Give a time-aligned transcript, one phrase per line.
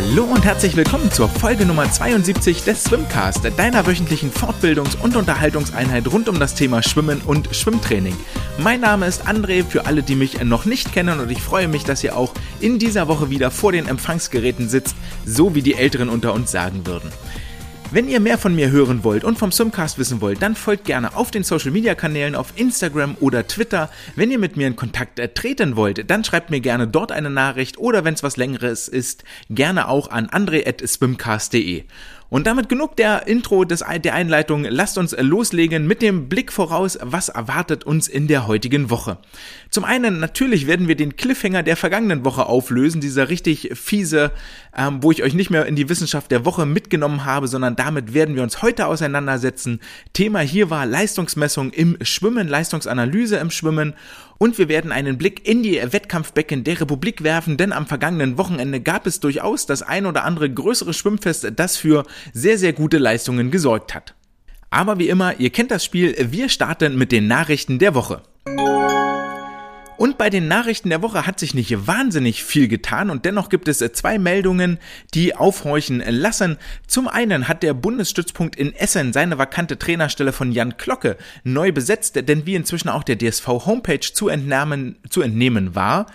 [0.00, 6.06] Hallo und herzlich willkommen zur Folge Nummer 72 des Swimcast, deiner wöchentlichen Fortbildungs- und Unterhaltungseinheit
[6.06, 8.16] rund um das Thema Schwimmen und Schwimmtraining.
[8.58, 11.82] Mein Name ist André, für alle, die mich noch nicht kennen und ich freue mich,
[11.82, 14.94] dass ihr auch in dieser Woche wieder vor den Empfangsgeräten sitzt,
[15.26, 17.10] so wie die Älteren unter uns sagen würden.
[17.90, 21.16] Wenn ihr mehr von mir hören wollt und vom Sumcast wissen wollt, dann folgt gerne
[21.16, 23.88] auf den Social Media Kanälen auf Instagram oder Twitter.
[24.14, 27.78] Wenn ihr mit mir in Kontakt treten wollt, dann schreibt mir gerne dort eine Nachricht
[27.78, 31.84] oder wenn es was längeres ist, gerne auch an andre@swimcast.de.
[32.30, 34.64] Und damit genug der Intro, des, der Einleitung.
[34.64, 39.16] Lasst uns loslegen mit dem Blick voraus, was erwartet uns in der heutigen Woche.
[39.70, 44.32] Zum einen, natürlich werden wir den Cliffhanger der vergangenen Woche auflösen, dieser richtig fiese,
[44.76, 48.12] ähm, wo ich euch nicht mehr in die Wissenschaft der Woche mitgenommen habe, sondern damit
[48.12, 49.80] werden wir uns heute auseinandersetzen.
[50.12, 53.94] Thema hier war Leistungsmessung im Schwimmen, Leistungsanalyse im Schwimmen
[54.38, 58.80] und wir werden einen Blick in die Wettkampfbecken der Republik werfen, denn am vergangenen Wochenende
[58.80, 63.50] gab es durchaus das ein oder andere größere Schwimmfest, das für sehr, sehr gute Leistungen
[63.50, 64.14] gesorgt hat.
[64.70, 68.22] Aber wie immer, ihr kennt das Spiel, wir starten mit den Nachrichten der Woche.
[69.98, 73.66] Und bei den Nachrichten der Woche hat sich nicht wahnsinnig viel getan und dennoch gibt
[73.66, 74.78] es zwei Meldungen,
[75.12, 76.56] die aufhorchen lassen.
[76.86, 82.14] Zum einen hat der Bundesstützpunkt in Essen seine vakante Trainerstelle von Jan Klocke neu besetzt,
[82.14, 86.06] denn wie inzwischen auch der DSV Homepage zu entnehmen, zu entnehmen war,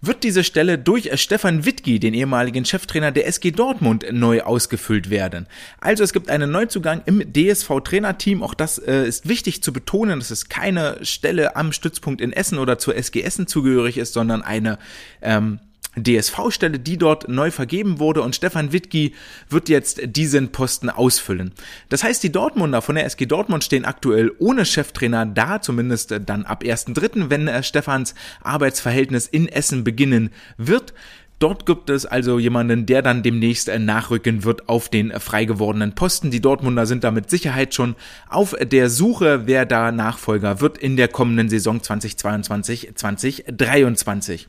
[0.00, 5.46] wird diese Stelle durch Stefan Wittgi, den ehemaligen Cheftrainer der SG Dortmund, neu ausgefüllt werden.
[5.80, 8.42] Also es gibt einen Neuzugang im DSV-Trainerteam.
[8.42, 12.58] Auch das äh, ist wichtig zu betonen, dass es keine Stelle am Stützpunkt in Essen
[12.58, 14.78] oder zur SG Essen zugehörig ist, sondern eine
[15.22, 15.60] ähm,
[15.96, 19.14] DSV-Stelle, die dort neu vergeben wurde und Stefan Wittgi
[19.48, 21.52] wird jetzt diesen Posten ausfüllen.
[21.88, 26.44] Das heißt, die Dortmunder von der SG Dortmund stehen aktuell ohne Cheftrainer da, zumindest dann
[26.44, 30.94] ab 1.3., wenn äh, Stefans Arbeitsverhältnis in Essen beginnen wird.
[31.40, 35.94] Dort gibt es also jemanden, der dann demnächst äh, nachrücken wird auf den frei gewordenen
[35.94, 36.30] Posten.
[36.30, 37.96] Die Dortmunder sind da mit Sicherheit schon
[38.28, 44.46] auf der Suche, wer da Nachfolger wird in der kommenden Saison 2022-2023.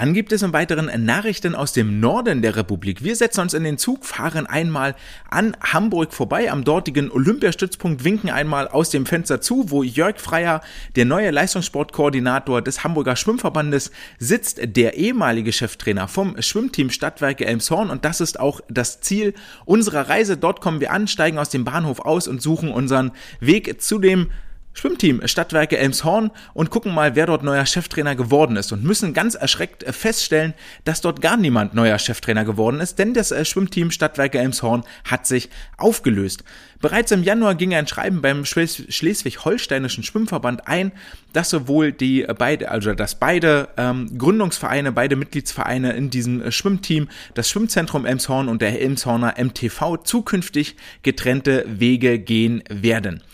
[0.00, 3.02] Dann gibt es im Weiteren Nachrichten aus dem Norden der Republik.
[3.02, 4.94] Wir setzen uns in den Zug, fahren einmal
[5.28, 10.60] an Hamburg vorbei, am dortigen Olympiastützpunkt, winken einmal aus dem Fenster zu, wo Jörg Freier,
[10.94, 18.04] der neue Leistungssportkoordinator des Hamburger Schwimmverbandes, sitzt, der ehemalige Cheftrainer vom Schwimmteam Stadtwerke Elmshorn und
[18.04, 20.36] das ist auch das Ziel unserer Reise.
[20.36, 23.10] Dort kommen wir an, steigen aus dem Bahnhof aus und suchen unseren
[23.40, 24.28] Weg zu dem
[24.78, 29.34] Schwimmteam Stadtwerke Elmshorn und gucken mal, wer dort neuer Cheftrainer geworden ist und müssen ganz
[29.34, 33.90] erschreckt äh, feststellen, dass dort gar niemand neuer Cheftrainer geworden ist, denn das äh, Schwimmteam
[33.90, 36.44] Stadtwerke Elmshorn hat sich aufgelöst.
[36.80, 40.92] Bereits im Januar ging ein Schreiben beim Schleswig-Holsteinischen Schwimmverband ein,
[41.32, 47.08] dass sowohl die äh, beide, also dass beide ähm, Gründungsvereine, beide Mitgliedsvereine in diesem Schwimmteam,
[47.34, 53.24] das Schwimmzentrum Elmshorn und der Elmshorner MTV zukünftig getrennte Wege gehen werden.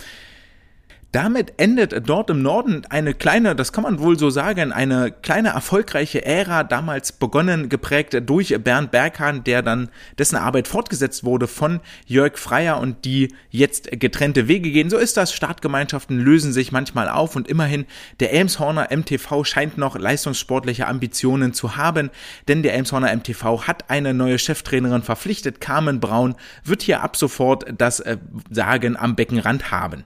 [1.15, 5.51] Damit endet dort im Norden eine kleine, das kann man wohl so sagen, eine kleine
[5.51, 11.79] erfolgreiche Ära, damals begonnen, geprägt durch Bernd Berghahn, der dann, dessen Arbeit fortgesetzt wurde von
[12.05, 14.91] Jörg Freier und die jetzt getrennte Wege gehen.
[14.91, 15.33] So ist das.
[15.33, 17.87] Startgemeinschaften lösen sich manchmal auf und immerhin
[18.19, 22.11] der Elmshorner MTV scheint noch leistungssportliche Ambitionen zu haben,
[22.49, 25.61] denn der Elmshorner MTV hat eine neue Cheftrainerin verpflichtet.
[25.61, 28.17] Carmen Braun wird hier ab sofort das äh,
[28.51, 30.05] Sagen am Beckenrand haben.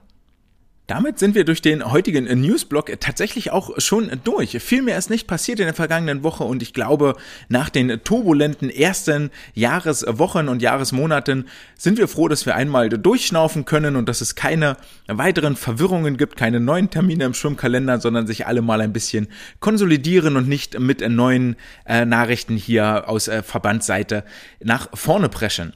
[0.89, 4.57] Damit sind wir durch den heutigen Newsblock tatsächlich auch schon durch.
[4.59, 7.15] Viel mehr ist nicht passiert in der vergangenen Woche und ich glaube,
[7.47, 13.97] nach den turbulenten ersten Jahreswochen und Jahresmonaten sind wir froh, dass wir einmal durchschnaufen können
[13.97, 18.63] und dass es keine weiteren Verwirrungen gibt, keine neuen Termine im Schwimmkalender, sondern sich alle
[18.63, 19.27] mal ein bisschen
[19.59, 24.23] konsolidieren und nicht mit neuen äh, Nachrichten hier aus äh, Verbandsseite
[24.59, 25.73] nach vorne preschen.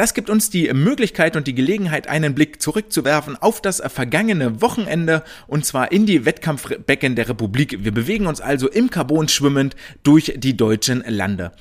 [0.00, 5.22] Das gibt uns die Möglichkeit und die Gelegenheit, einen Blick zurückzuwerfen auf das vergangene Wochenende
[5.46, 7.84] und zwar in die Wettkampfbecken der Republik.
[7.84, 11.52] Wir bewegen uns also im Carbon schwimmend durch die deutschen Lande.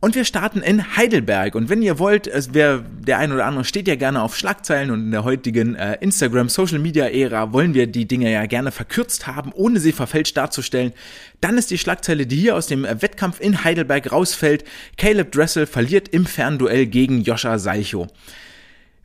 [0.00, 1.56] Und wir starten in Heidelberg.
[1.56, 4.92] Und wenn ihr wollt, es wer, der ein oder andere steht ja gerne auf Schlagzeilen
[4.92, 8.70] und in der heutigen äh, Instagram Social Media Ära wollen wir die Dinge ja gerne
[8.70, 10.92] verkürzt haben, ohne sie verfälscht darzustellen.
[11.40, 14.62] Dann ist die Schlagzeile, die hier aus dem Wettkampf in Heidelberg rausfällt.
[14.96, 18.06] Caleb Dressel verliert im Fernduell gegen Joscha Salcho.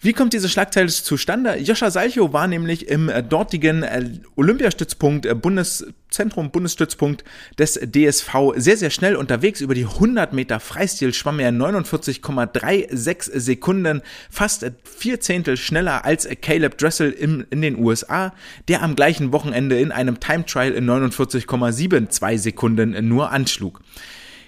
[0.03, 1.55] Wie kommt diese Schlagzeile zustande?
[1.59, 7.23] Joscha Salcho war nämlich im äh, dortigen äh, Olympiastützpunkt, äh, Bundeszentrum, Bundesstützpunkt
[7.57, 9.61] des DSV sehr, sehr schnell unterwegs.
[9.61, 16.77] Über die 100 Meter Freistil schwamm er 49,36 Sekunden, fast vier Zehntel schneller als Caleb
[16.77, 18.33] Dressel im, in den USA,
[18.67, 23.79] der am gleichen Wochenende in einem Time Trial in 49,72 Sekunden nur anschlug.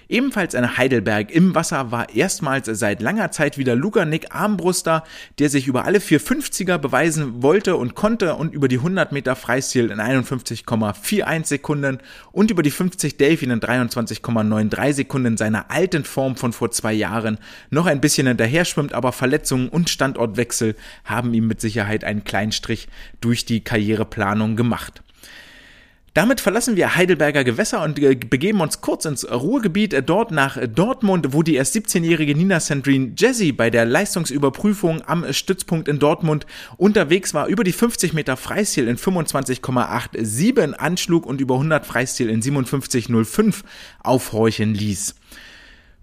[0.08, 5.02] Ebenfalls in Heidelberg im Wasser war erstmals seit langer Zeit wieder Luca Nick Armbruster,
[5.40, 9.90] der sich über alle 450er beweisen wollte und konnte und über die 100 Meter Freistil
[9.90, 11.98] in 51,41 Sekunden
[12.30, 17.38] und über die 50 Delfin in 23,93 Sekunden seiner alten Form von vor zwei Jahren
[17.70, 22.52] noch ein bisschen hinterher schwimmt, aber Verletzungen und Standortwechsel haben ihm mit Sicherheit einen kleinen
[22.52, 22.86] Strich
[23.20, 25.02] durch die Karriereplanung gemacht.
[26.16, 30.56] Damit verlassen wir Heidelberger Gewässer und äh, begeben uns kurz ins Ruhrgebiet, äh, dort nach
[30.66, 36.46] Dortmund, wo die erst 17-jährige Nina Sandrine Jesse bei der Leistungsüberprüfung am Stützpunkt in Dortmund
[36.78, 42.40] unterwegs war, über die 50 Meter Freistil in 25,87 anschlug und über 100 Freistil in
[42.40, 43.56] 57,05
[44.02, 45.16] aufhorchen ließ.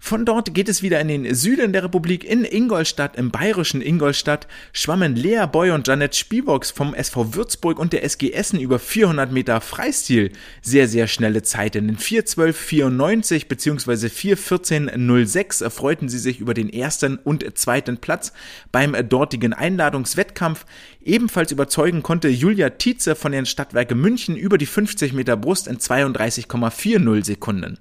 [0.06, 4.46] Von dort geht es wieder in den Süden der Republik, in Ingolstadt, im bayerischen Ingolstadt,
[4.74, 9.32] schwammen Lea Boy und Janet Spielbox vom SV Würzburg und der SG Essen über 400
[9.32, 10.30] Meter Freistil.
[10.60, 11.88] Sehr, sehr schnelle Zeiten.
[11.88, 14.08] In 4.12.94 bzw.
[14.08, 18.34] 4.14.06 erfreuten sie sich über den ersten und zweiten Platz
[18.72, 20.66] beim dortigen Einladungswettkampf.
[21.02, 25.78] Ebenfalls überzeugen konnte Julia Tietze von den Stadtwerke München über die 50 Meter Brust in
[25.78, 27.78] 32,40 Sekunden.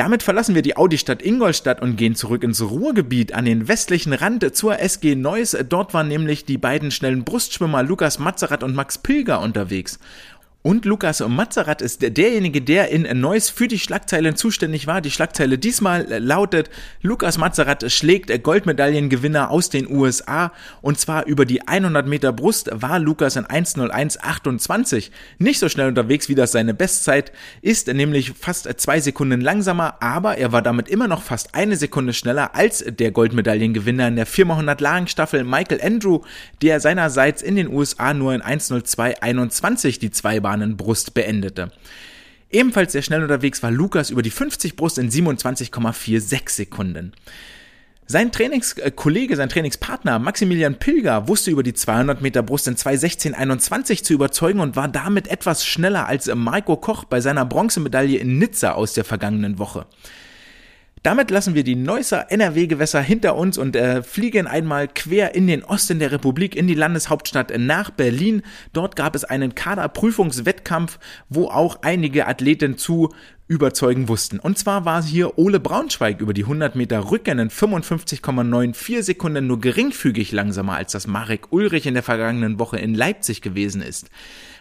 [0.00, 4.56] Damit verlassen wir die Audi-Stadt Ingolstadt und gehen zurück ins Ruhrgebiet an den westlichen Rand
[4.56, 5.54] zur SG Neuss.
[5.68, 9.98] Dort waren nämlich die beiden schnellen Brustschwimmer Lukas Mazerat und Max Pilger unterwegs.
[10.62, 15.00] Und Lukas Mazerat ist derjenige, der in Neuss für die Schlagzeilen zuständig war.
[15.00, 16.68] Die Schlagzeile diesmal lautet,
[17.00, 20.52] Lukas Mazerat schlägt Goldmedaillengewinner aus den USA.
[20.82, 26.28] Und zwar über die 100 Meter Brust war Lukas in 1.01.28 nicht so schnell unterwegs,
[26.28, 31.08] wie das seine Bestzeit ist, nämlich fast zwei Sekunden langsamer, aber er war damit immer
[31.08, 36.20] noch fast eine Sekunde schneller als der Goldmedaillengewinner in der 4x100 Lagenstaffel Michael Andrew,
[36.60, 41.70] der seinerseits in den USA nur in 1.02.21 die zwei Brust beendete.
[42.50, 47.12] Ebenfalls sehr schnell unterwegs war Lukas über die 50 Brust in 27,46 Sekunden.
[48.06, 54.14] Sein Trainingskollege, sein Trainingspartner Maximilian Pilger wusste über die 200 Meter Brust in 2.16.21 zu
[54.14, 58.94] überzeugen und war damit etwas schneller als Marco Koch bei seiner Bronzemedaille in Nizza aus
[58.94, 59.86] der vergangenen Woche.
[61.02, 65.64] Damit lassen wir die Neusser NRW-Gewässer hinter uns und äh, fliegen einmal quer in den
[65.64, 68.42] Osten der Republik, in die Landeshauptstadt nach Berlin.
[68.74, 70.98] Dort gab es einen Kaderprüfungswettkampf,
[71.30, 73.14] wo auch einige Athleten zu
[73.48, 74.38] überzeugen wussten.
[74.38, 79.58] Und zwar war hier Ole Braunschweig über die 100 Meter Rücken in 55,94 Sekunden nur
[79.58, 84.10] geringfügig langsamer als das Marek Ulrich in der vergangenen Woche in Leipzig gewesen ist.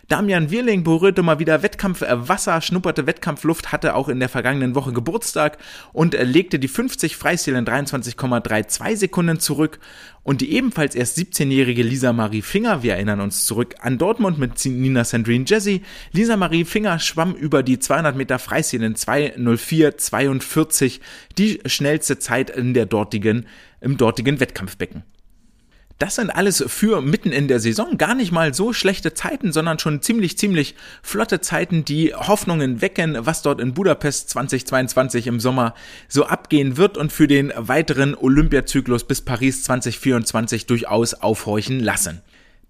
[0.10, 4.92] Damian Wirling berührte mal wieder Wettkampfwasser, äh, schnupperte Wettkampfluft, hatte auch in der vergangenen Woche
[4.92, 5.60] Geburtstag
[5.94, 9.80] und äh, legte die 50 Freistil in 23,32 Sekunden zurück.
[10.24, 14.66] Und die ebenfalls erst 17-jährige Lisa Marie Finger, wir erinnern uns zurück an Dortmund mit
[14.66, 15.82] Nina Sandrine Jesse.
[16.12, 21.02] Lisa Marie Finger schwamm über die 200 Meter Freistil in 2.04.42,
[21.38, 23.46] die schnellste Zeit in der dortigen,
[23.80, 25.04] im dortigen Wettkampfbecken.
[26.00, 29.80] Das sind alles für mitten in der Saison gar nicht mal so schlechte Zeiten, sondern
[29.80, 35.76] schon ziemlich, ziemlich flotte Zeiten, die Hoffnungen wecken, was dort in Budapest 2022 im Sommer
[36.08, 42.22] so abgehen wird und für den weiteren Olympiazyklus bis Paris 2024 durchaus aufhorchen lassen.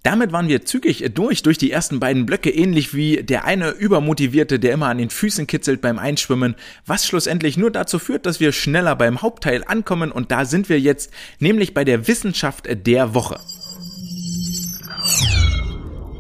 [0.04, 4.58] Damit waren wir zügig durch, durch die ersten beiden Blöcke, ähnlich wie der eine Übermotivierte,
[4.58, 8.54] der immer an den Füßen kitzelt beim Einschwimmen, was schlussendlich nur dazu führt, dass wir
[8.54, 13.40] schneller beim Hauptteil ankommen und da sind wir jetzt, nämlich bei der Wissenschaft der Woche.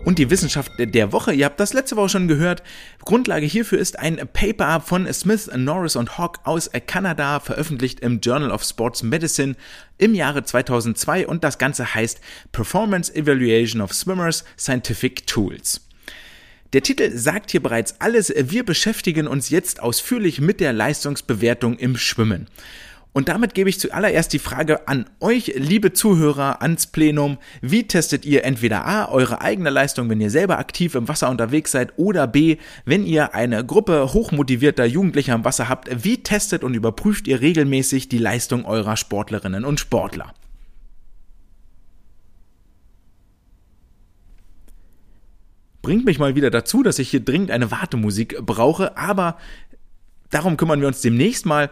[0.10, 2.64] Und die Wissenschaft der Woche, ihr habt das letzte Woche schon gehört,
[3.06, 8.50] Grundlage hierfür ist ein Paper von Smith, Norris und Hawk aus Kanada, veröffentlicht im Journal
[8.50, 9.56] of Sports Medicine
[10.00, 15.82] im Jahre 2002 und das Ganze heißt Performance Evaluation of Swimmers Scientific Tools.
[16.74, 21.98] Der Titel sagt hier bereits alles, wir beschäftigen uns jetzt ausführlich mit der Leistungsbewertung im
[21.98, 22.48] Schwimmen.
[23.12, 27.40] Und damit gebe ich zuallererst die Frage an euch, liebe Zuhörer, ans Plenum.
[27.62, 31.72] Wie testet ihr entweder A, eure eigene Leistung, wenn ihr selber aktiv im Wasser unterwegs
[31.72, 36.76] seid, oder B, wenn ihr eine Gruppe hochmotivierter Jugendlicher im Wasser habt, wie testet und
[36.76, 40.34] überprüft ihr regelmäßig die Leistung eurer Sportlerinnen und Sportler?
[45.82, 49.38] Bringt mich mal wieder dazu, dass ich hier dringend eine Wartemusik brauche, aber
[50.30, 51.72] darum kümmern wir uns demnächst mal.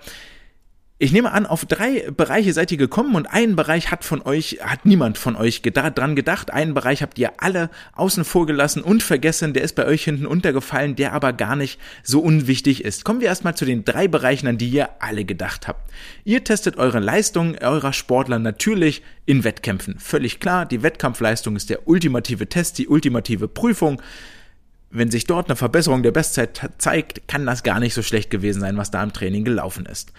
[1.00, 4.58] Ich nehme an, auf drei Bereiche seid ihr gekommen und einen Bereich hat von euch,
[4.62, 6.52] hat niemand von euch gedacht, dran gedacht.
[6.52, 10.26] Einen Bereich habt ihr alle außen vor gelassen und vergessen, der ist bei euch hinten
[10.26, 13.06] untergefallen, der aber gar nicht so unwichtig ist.
[13.06, 15.92] Kommen wir erstmal zu den drei Bereichen, an die ihr alle gedacht habt.
[16.24, 20.00] Ihr testet eure Leistung eurer Sportler natürlich in Wettkämpfen.
[20.00, 24.02] Völlig klar, die Wettkampfleistung ist der ultimative Test, die ultimative Prüfung
[24.90, 28.62] wenn sich dort eine Verbesserung der Bestzeit zeigt, kann das gar nicht so schlecht gewesen
[28.62, 30.14] sein, was da im Training gelaufen ist.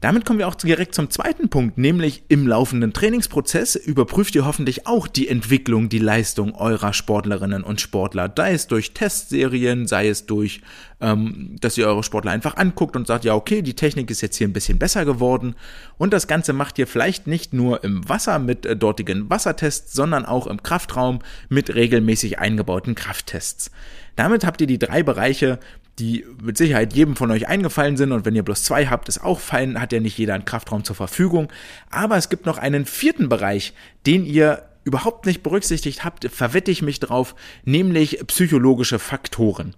[0.00, 4.86] Damit kommen wir auch direkt zum zweiten Punkt, nämlich im laufenden Trainingsprozess überprüft ihr hoffentlich
[4.86, 10.26] auch die Entwicklung, die Leistung eurer Sportlerinnen und Sportler, sei es durch Testserien, sei es
[10.26, 10.60] durch,
[11.00, 14.36] ähm, dass ihr eure Sportler einfach anguckt und sagt, ja okay, die Technik ist jetzt
[14.36, 15.54] hier ein bisschen besser geworden
[15.96, 20.26] und das Ganze macht ihr vielleicht nicht nur im Wasser mit äh, dortigen Wassertests, sondern
[20.26, 23.70] auch im Kraftraum mit regelmäßig eingebauten Krafttests.
[24.14, 25.58] Damit habt ihr die drei Bereiche,
[25.98, 28.12] die mit Sicherheit jedem von euch eingefallen sind.
[28.12, 30.84] Und wenn ihr bloß zwei habt, ist auch fein, hat ja nicht jeder einen Kraftraum
[30.84, 31.48] zur Verfügung.
[31.90, 33.72] Aber es gibt noch einen vierten Bereich,
[34.06, 37.34] den ihr überhaupt nicht berücksichtigt habt, verwette ich mich drauf,
[37.64, 39.74] nämlich psychologische Faktoren.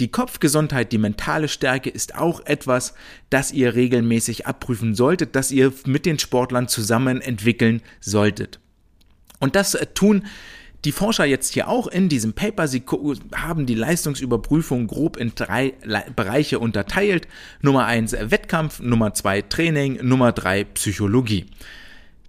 [0.00, 2.94] Die Kopfgesundheit, die mentale Stärke ist auch etwas,
[3.30, 8.60] das ihr regelmäßig abprüfen solltet, das ihr mit den Sportlern zusammen entwickeln solltet.
[9.40, 10.26] Und das tun
[10.84, 12.82] die Forscher jetzt hier auch in diesem Paper, sie
[13.34, 15.74] haben die Leistungsüberprüfung grob in drei
[16.16, 17.28] Bereiche unterteilt.
[17.60, 21.46] Nummer eins Wettkampf, Nummer zwei Training, Nummer drei Psychologie.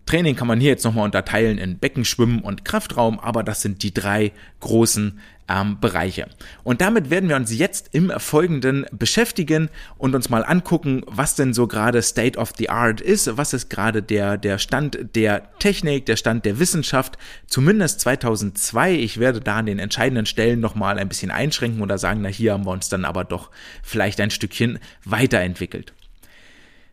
[0.06, 3.94] Training kann man hier jetzt nochmal unterteilen in Beckenschwimmen und Kraftraum, aber das sind die
[3.94, 5.20] drei großen
[5.52, 6.28] ähm, Bereiche.
[6.64, 11.54] Und damit werden wir uns jetzt im Folgenden beschäftigen und uns mal angucken, was denn
[11.54, 16.06] so gerade State of the Art ist, was ist gerade der, der Stand der Technik,
[16.06, 17.18] der Stand der Wissenschaft,
[17.48, 18.96] zumindest 2002.
[18.96, 22.54] Ich werde da an den entscheidenden Stellen nochmal ein bisschen einschränken oder sagen, na hier
[22.54, 23.50] haben wir uns dann aber doch
[23.84, 25.94] vielleicht ein Stückchen weiterentwickelt.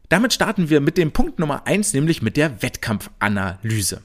[0.08, 4.02] Damit starten wir mit dem Punkt Nummer eins, nämlich mit der Wettkampfanalyse.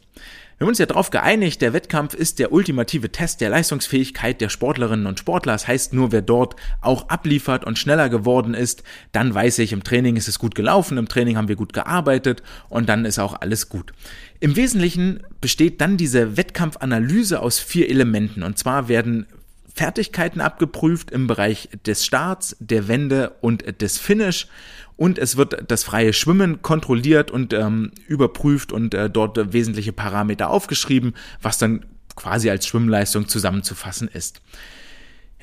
[0.58, 4.50] Wir haben uns ja darauf geeinigt, der Wettkampf ist der ultimative Test der Leistungsfähigkeit der
[4.50, 5.54] Sportlerinnen und Sportler.
[5.54, 8.84] Das heißt, nur wer dort auch abliefert und schneller geworden ist,
[9.14, 12.44] dann weiß ich, im Training ist es gut gelaufen, im Training haben wir gut gearbeitet
[12.70, 13.94] und dann ist auch alles gut.
[14.42, 18.44] Im Wesentlichen besteht dann diese Wettkampfanalyse aus vier Elementen.
[18.44, 19.26] Und zwar werden
[19.74, 24.48] Fertigkeiten abgeprüft im Bereich des Starts, der Wende und des Finish
[24.96, 30.50] und es wird das freie Schwimmen kontrolliert und ähm, überprüft und äh, dort wesentliche Parameter
[30.50, 31.86] aufgeschrieben, was dann
[32.16, 34.42] quasi als Schwimmleistung zusammenzufassen ist.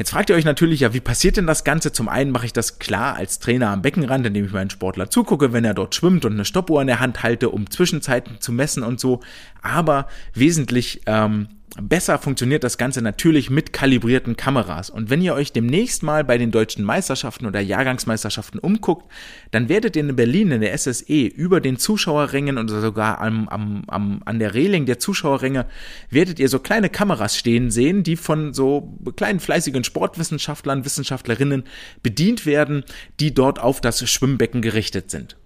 [0.00, 1.92] Jetzt fragt ihr euch natürlich, ja, wie passiert denn das Ganze?
[1.92, 5.52] Zum einen mache ich das klar als Trainer am Beckenrand, indem ich meinen Sportler zugucke,
[5.52, 8.82] wenn er dort schwimmt und eine Stoppuhr in der Hand halte, um Zwischenzeiten zu messen
[8.82, 9.20] und so.
[9.60, 11.48] Aber wesentlich ähm,
[11.80, 14.90] Besser funktioniert das Ganze natürlich mit kalibrierten Kameras.
[14.90, 19.10] Und wenn ihr euch demnächst mal bei den deutschen Meisterschaften oder Jahrgangsmeisterschaften umguckt,
[19.52, 23.84] dann werdet ihr in Berlin in der SSE über den Zuschauerrängen oder sogar am, am,
[23.86, 25.66] am, an der Reling der Zuschauerränge
[26.10, 31.62] werdet ihr so kleine Kameras stehen sehen, die von so kleinen fleißigen Sportwissenschaftlern, Wissenschaftlerinnen
[32.02, 32.84] bedient werden,
[33.20, 35.36] die dort auf das Schwimmbecken gerichtet sind.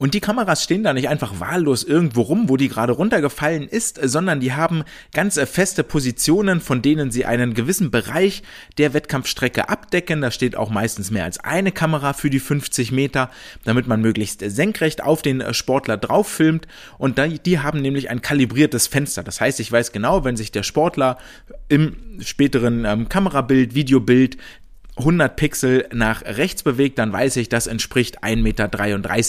[0.00, 4.00] Und die Kameras stehen da nicht einfach wahllos irgendwo rum, wo die gerade runtergefallen ist,
[4.02, 8.42] sondern die haben ganz äh, feste Positionen, von denen sie einen gewissen Bereich
[8.78, 10.22] der Wettkampfstrecke abdecken.
[10.22, 13.30] Da steht auch meistens mehr als eine Kamera für die 50 Meter,
[13.64, 16.66] damit man möglichst senkrecht auf den äh, Sportler drauf filmt.
[16.96, 19.22] Und die haben nämlich ein kalibriertes Fenster.
[19.22, 21.18] Das heißt, ich weiß genau, wenn sich der Sportler
[21.68, 24.38] im späteren ähm, Kamerabild, Videobild
[25.00, 28.36] 100 Pixel nach rechts bewegt, dann weiß ich, das entspricht 1,33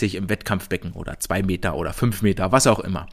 [0.04, 3.08] Meter im Wettkampfbecken oder 2 Meter oder 5 Meter, was auch immer.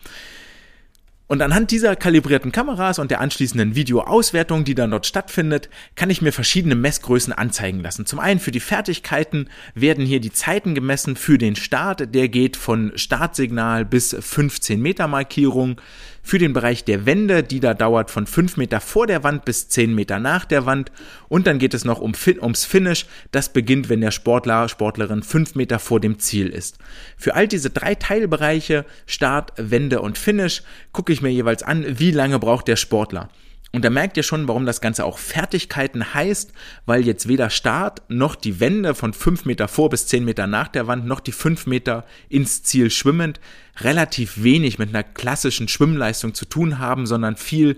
[1.30, 6.22] Und anhand dieser kalibrierten Kameras und der anschließenden Videoauswertung, die dann dort stattfindet, kann ich
[6.22, 8.06] mir verschiedene Messgrößen anzeigen lassen.
[8.06, 12.14] Zum einen für die Fertigkeiten werden hier die Zeiten gemessen für den Start.
[12.14, 15.78] Der geht von Startsignal bis 15 Meter Markierung
[16.28, 19.70] für den Bereich der Wände, die da dauert von 5 Meter vor der Wand bis
[19.70, 20.92] 10 Meter nach der Wand.
[21.30, 23.06] Und dann geht es noch um, ums Finish.
[23.30, 26.76] Das beginnt, wenn der Sportler, Sportlerin 5 Meter vor dem Ziel ist.
[27.16, 32.10] Für all diese drei Teilbereiche, Start, Wände und Finish, gucke ich mir jeweils an, wie
[32.10, 33.30] lange braucht der Sportler.
[33.72, 36.52] Und da merkt ihr schon, warum das Ganze auch Fertigkeiten heißt,
[36.86, 40.68] weil jetzt weder Start noch die Wände von fünf Meter vor bis zehn Meter nach
[40.68, 43.40] der Wand noch die fünf Meter ins Ziel schwimmend
[43.80, 47.76] relativ wenig mit einer klassischen Schwimmleistung zu tun haben, sondern viel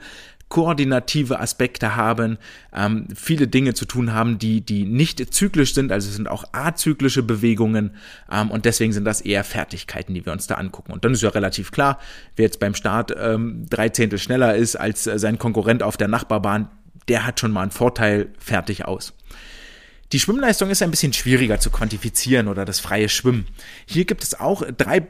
[0.51, 2.37] koordinative Aspekte haben,
[2.75, 6.45] ähm, viele Dinge zu tun haben, die, die nicht zyklisch sind, also es sind auch
[6.53, 7.93] azyklische Bewegungen
[8.31, 10.93] ähm, und deswegen sind das eher Fertigkeiten, die wir uns da angucken.
[10.93, 11.99] Und dann ist ja relativ klar,
[12.37, 16.09] wer jetzt beim Start ähm, drei Zehntel schneller ist als äh, sein Konkurrent auf der
[16.09, 16.69] Nachbarbahn,
[17.09, 19.15] der hat schon mal einen Vorteil fertig aus.
[20.13, 23.47] Die Schwimmleistung ist ein bisschen schwieriger zu quantifizieren oder das freie Schwimmen.
[23.87, 25.07] Hier gibt es auch drei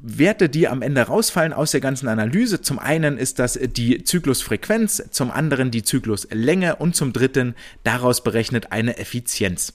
[0.00, 2.60] Werte, die am Ende rausfallen aus der ganzen Analyse.
[2.60, 8.72] Zum einen ist das die Zyklusfrequenz, zum anderen die Zykluslänge und zum dritten daraus berechnet
[8.72, 9.74] eine Effizienz.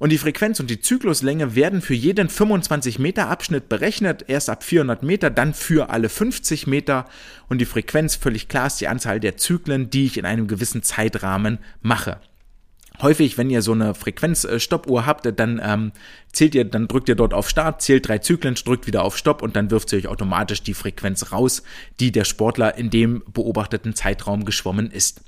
[0.00, 4.64] Und die Frequenz und die Zykluslänge werden für jeden 25 Meter Abschnitt berechnet, erst ab
[4.64, 7.06] 400 Meter, dann für alle 50 Meter.
[7.50, 10.82] Und die Frequenz, völlig klar, ist die Anzahl der Zyklen, die ich in einem gewissen
[10.82, 12.18] Zeitrahmen mache.
[13.02, 15.92] Häufig, wenn ihr so eine Frequenzstoppuhr habt, dann ähm,
[16.32, 19.42] zählt ihr, dann drückt ihr dort auf Start, zählt drei Zyklen, drückt wieder auf Stopp
[19.42, 21.62] und dann wirft sie euch automatisch die Frequenz raus,
[21.98, 25.22] die der Sportler in dem beobachteten Zeitraum geschwommen ist.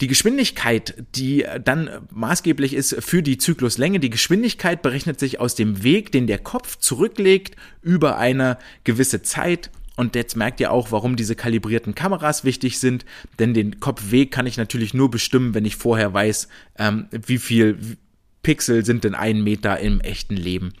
[0.00, 5.82] Die Geschwindigkeit, die dann maßgeblich ist für die Zykluslänge, die Geschwindigkeit berechnet sich aus dem
[5.82, 9.70] Weg, den der Kopf zurücklegt über eine gewisse Zeit.
[9.96, 13.04] Und jetzt merkt ihr auch, warum diese kalibrierten Kameras wichtig sind,
[13.38, 16.48] denn den Kopfweg kann ich natürlich nur bestimmen, wenn ich vorher weiß,
[16.78, 17.96] ähm, wie viel
[18.42, 20.74] Pixel sind denn ein Meter im echten Leben.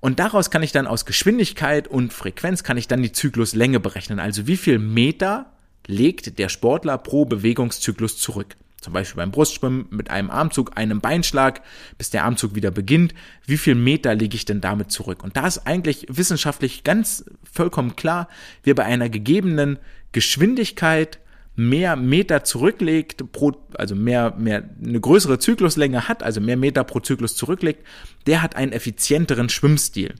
[0.00, 4.20] Und daraus kann ich dann aus Geschwindigkeit und Frequenz kann ich dann die Zykluslänge berechnen.
[4.20, 5.50] Also wie viel Meter
[5.86, 8.56] legt der Sportler pro Bewegungszyklus zurück.
[8.84, 11.62] Zum Beispiel beim Brustschwimmen mit einem Armzug, einem Beinschlag,
[11.96, 13.14] bis der Armzug wieder beginnt.
[13.46, 15.24] Wie viel Meter lege ich denn damit zurück?
[15.24, 18.28] Und da ist eigentlich wissenschaftlich ganz vollkommen klar,
[18.62, 19.78] wer bei einer gegebenen
[20.12, 21.18] Geschwindigkeit
[21.56, 27.00] mehr Meter zurücklegt, pro, also mehr, mehr, eine größere Zykluslänge hat, also mehr Meter pro
[27.00, 27.86] Zyklus zurücklegt,
[28.26, 30.14] der hat einen effizienteren Schwimmstil.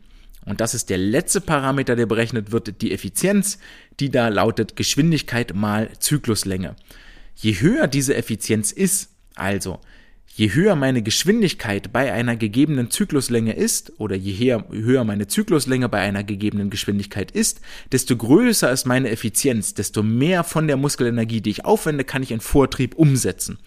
[0.46, 3.58] Und das ist der letzte Parameter, der berechnet wird, die Effizienz,
[4.00, 6.76] die da lautet Geschwindigkeit mal Zykluslänge.
[7.36, 9.80] Je höher diese Effizienz ist, also
[10.36, 16.00] je höher meine Geschwindigkeit bei einer gegebenen Zykluslänge ist, oder je höher meine Zykluslänge bei
[16.00, 17.60] einer gegebenen Geschwindigkeit ist,
[17.92, 22.32] desto größer ist meine Effizienz, desto mehr von der Muskelenergie, die ich aufwende, kann ich
[22.32, 23.58] in Vortrieb umsetzen.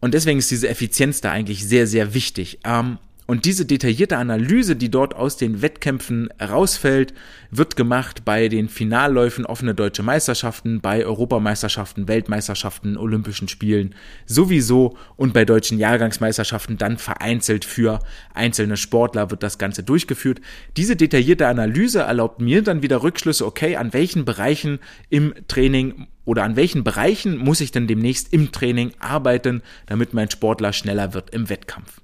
[0.00, 2.60] Und deswegen ist diese Effizienz da eigentlich sehr, sehr wichtig.
[2.64, 2.98] Ähm,
[3.30, 7.12] und diese detaillierte Analyse, die dort aus den Wettkämpfen rausfällt,
[7.50, 13.94] wird gemacht bei den Finalläufen offene deutsche Meisterschaften, bei Europameisterschaften, Weltmeisterschaften, Olympischen Spielen
[14.24, 17.98] sowieso und bei deutschen Jahrgangsmeisterschaften dann vereinzelt für
[18.32, 20.40] einzelne Sportler wird das Ganze durchgeführt.
[20.78, 24.78] Diese detaillierte Analyse erlaubt mir dann wieder Rückschlüsse, okay, an welchen Bereichen
[25.10, 30.30] im Training oder an welchen Bereichen muss ich denn demnächst im Training arbeiten, damit mein
[30.30, 32.00] Sportler schneller wird im Wettkampf.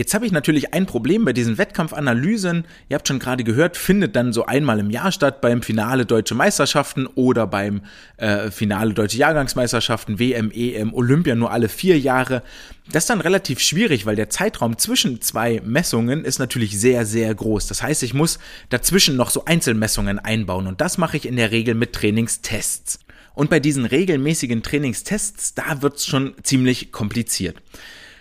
[0.00, 2.64] Jetzt habe ich natürlich ein Problem bei diesen Wettkampfanalysen.
[2.88, 6.34] Ihr habt schon gerade gehört, findet dann so einmal im Jahr statt beim Finale Deutsche
[6.34, 7.82] Meisterschaften oder beim
[8.16, 12.42] äh, Finale Deutsche Jahrgangsmeisterschaften, WM, EM, Olympia nur alle vier Jahre.
[12.90, 17.34] Das ist dann relativ schwierig, weil der Zeitraum zwischen zwei Messungen ist natürlich sehr, sehr
[17.34, 17.66] groß.
[17.66, 18.38] Das heißt, ich muss
[18.70, 23.00] dazwischen noch so Einzelmessungen einbauen und das mache ich in der Regel mit Trainingstests.
[23.34, 27.56] Und bei diesen regelmäßigen Trainingstests, da wird's schon ziemlich kompliziert.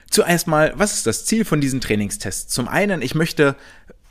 [0.10, 2.54] Zuerst mal, was ist das Ziel von diesen Trainingstests?
[2.54, 3.56] Zum einen, ich möchte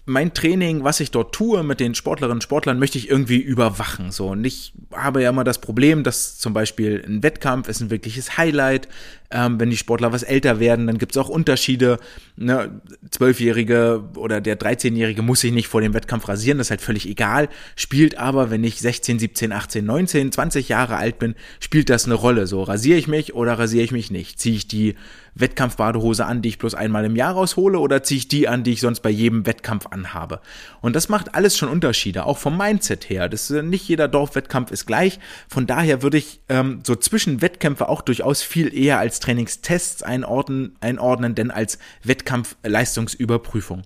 [0.08, 4.10] mein Training, was ich dort tue mit den Sportlerinnen und Sportlern, möchte ich irgendwie überwachen.
[4.10, 7.90] So, und ich habe ja immer das Problem, dass zum Beispiel ein Wettkampf ist ein
[7.90, 8.88] wirkliches Highlight.
[9.30, 11.98] Ähm, wenn die Sportler was älter werden, dann gibt es auch Unterschiede.
[12.36, 12.80] Ne?
[13.10, 17.06] Zwölfjährige oder der 13-Jährige muss sich nicht vor dem Wettkampf rasieren, das ist halt völlig
[17.06, 17.50] egal.
[17.76, 22.14] Spielt aber, wenn ich 16, 17, 18, 19, 20 Jahre alt bin, spielt das eine
[22.14, 22.46] Rolle.
[22.46, 24.40] So, rasiere ich mich oder rasiere ich mich nicht?
[24.40, 24.94] Ziehe ich die
[25.38, 28.72] Wettkampfbadehose an, die ich bloß einmal im Jahr raushole, oder ziehe ich die an, die
[28.72, 30.40] ich sonst bei jedem Wettkampf anhabe?
[30.80, 33.28] Und das macht alles schon Unterschiede, auch vom Mindset her.
[33.28, 35.18] Das ist, nicht jeder Dorfwettkampf ist gleich.
[35.48, 40.76] Von daher würde ich ähm, so zwischen Wettkämpfe auch durchaus viel eher als Trainingstests einordnen,
[40.80, 43.82] einordnen, denn als Wettkampfleistungsüberprüfung.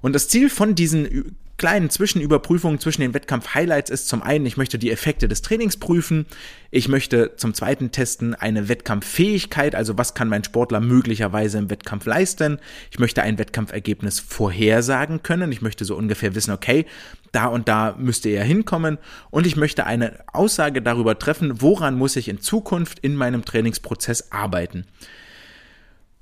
[0.00, 4.78] Und das Ziel von diesen kleinen Zwischenüberprüfungen zwischen den Wettkampf-Highlights ist zum einen, ich möchte
[4.78, 6.26] die Effekte des Trainings prüfen,
[6.70, 12.06] ich möchte zum zweiten testen eine Wettkampffähigkeit, also was kann mein Sportler möglicherweise im Wettkampf
[12.06, 12.58] leisten,
[12.90, 16.86] ich möchte ein Wettkampfergebnis vorhersagen können, ich möchte so ungefähr wissen, okay,
[17.32, 18.98] da und da müsste er hinkommen.
[19.30, 24.32] Und ich möchte eine Aussage darüber treffen, woran muss ich in Zukunft in meinem Trainingsprozess
[24.32, 24.86] arbeiten.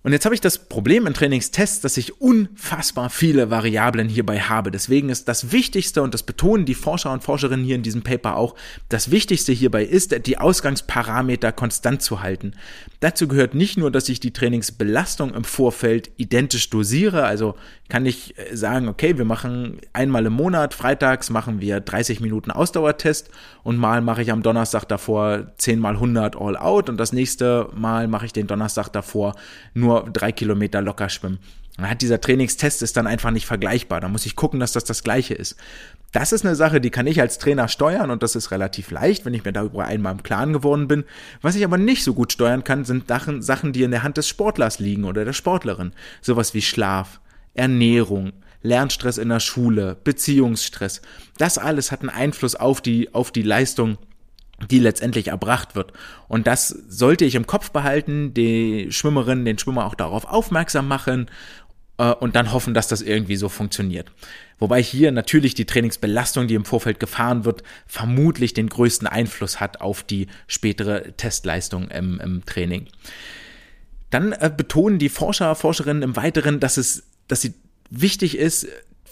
[0.07, 4.71] Und jetzt habe ich das Problem in Trainingstests, dass ich unfassbar viele Variablen hierbei habe.
[4.71, 8.37] Deswegen ist das Wichtigste, und das betonen die Forscher und Forscherinnen hier in diesem Paper
[8.37, 8.55] auch,
[8.89, 12.53] das Wichtigste hierbei ist, die Ausgangsparameter konstant zu halten.
[13.01, 17.57] Dazu gehört nicht nur, dass ich die Trainingsbelastung im Vorfeld identisch dosiere, also
[17.89, 22.51] kann ich äh, sagen, okay, wir machen einmal im Monat, freitags machen wir 30 Minuten
[22.51, 23.31] Ausdauertest
[23.63, 27.69] und mal mache ich am Donnerstag davor 10 mal 100 All Out und das nächste
[27.75, 29.35] Mal mache ich den Donnerstag davor
[29.75, 31.39] nur nur drei Kilometer locker schwimmen.
[31.77, 34.01] Dann hat dieser Trainingstest ist dann einfach nicht vergleichbar.
[34.01, 35.57] Da muss ich gucken, dass das das Gleiche ist.
[36.13, 39.27] Das ist eine Sache, die kann ich als Trainer steuern und das ist relativ leicht,
[39.27, 41.05] wenn ich mir darüber einmal im Klaren geworden bin.
[41.43, 44.27] Was ich aber nicht so gut steuern kann, sind Sachen, die in der Hand des
[44.27, 45.93] Sportlers liegen oder der Sportlerin.
[46.23, 47.21] Sowas wie Schlaf,
[47.53, 48.33] Ernährung,
[48.63, 51.03] Lernstress in der Schule, Beziehungsstress.
[51.37, 53.99] Das alles hat einen Einfluss auf die, auf die Leistung
[54.71, 55.93] die letztendlich erbracht wird.
[56.29, 61.31] Und das sollte ich im Kopf behalten, die Schwimmerin, den Schwimmer auch darauf aufmerksam machen
[61.99, 64.11] äh, und dann hoffen, dass das irgendwie so funktioniert.
[64.59, 69.81] Wobei hier natürlich die Trainingsbelastung, die im Vorfeld gefahren wird, vermutlich den größten Einfluss hat
[69.83, 72.87] auf die spätere Testleistung im, im Training.
[74.11, 77.55] Dann äh, betonen die Forscher, Forscherinnen im Weiteren, dass es, dass sie
[77.91, 78.67] wichtig ist,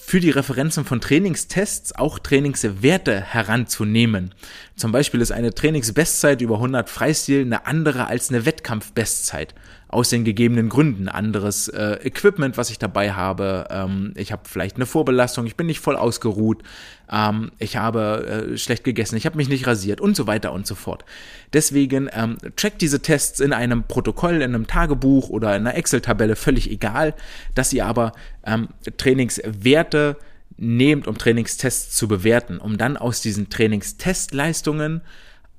[0.05, 4.35] für die Referenzen von Trainingstests auch Trainingswerte heranzunehmen.
[4.75, 9.55] Zum Beispiel ist eine Trainingsbestzeit über 100 Freistil eine andere als eine Wettkampfbestzeit
[9.95, 11.07] aus den gegebenen Gründen.
[11.07, 13.67] Anderes äh, Equipment, was ich dabei habe.
[13.69, 16.63] Ähm, ich habe vielleicht eine Vorbelastung, ich bin nicht voll ausgeruht,
[17.09, 20.67] ähm, ich habe äh, schlecht gegessen, ich habe mich nicht rasiert und so weiter und
[20.67, 21.05] so fort.
[21.53, 26.35] Deswegen ähm, checkt diese Tests in einem Protokoll, in einem Tagebuch oder in einer Excel-Tabelle,
[26.35, 27.13] völlig egal,
[27.55, 28.11] dass ihr aber
[28.45, 30.17] ähm, Trainingswerte
[30.57, 35.01] nehmt, um Trainingstests zu bewerten, um dann aus diesen Trainingstestleistungen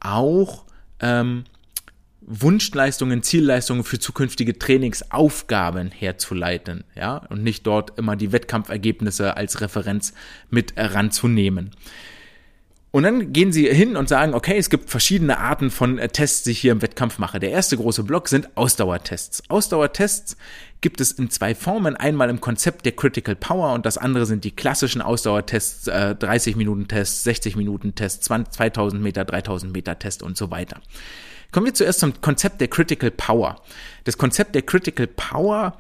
[0.01, 0.67] auch
[1.01, 1.45] ähm,
[2.27, 10.13] Wunschleistungen, Zielleistungen für zukünftige Trainingsaufgaben herzuleiten, ja, und nicht dort immer die Wettkampfergebnisse als Referenz
[10.51, 11.71] mit ranzunehmen.
[12.91, 16.45] Und dann gehen sie hin und sagen, okay, es gibt verschiedene Arten von äh, Tests,
[16.45, 17.39] die ich hier im Wettkampf mache.
[17.39, 19.43] Der erste große Block sind Ausdauertests.
[19.51, 20.37] Ausdauertests
[20.81, 21.95] gibt es in zwei Formen.
[21.95, 26.57] Einmal im Konzept der Critical Power und das andere sind die klassischen Ausdauertests, äh, 30
[26.57, 30.81] Minuten Tests, 60 Minuten Tests, 2000 Meter, 3000 Meter Test und so weiter.
[31.53, 33.63] Kommen wir zuerst zum Konzept der Critical Power.
[34.05, 35.79] Das Konzept der Critical Power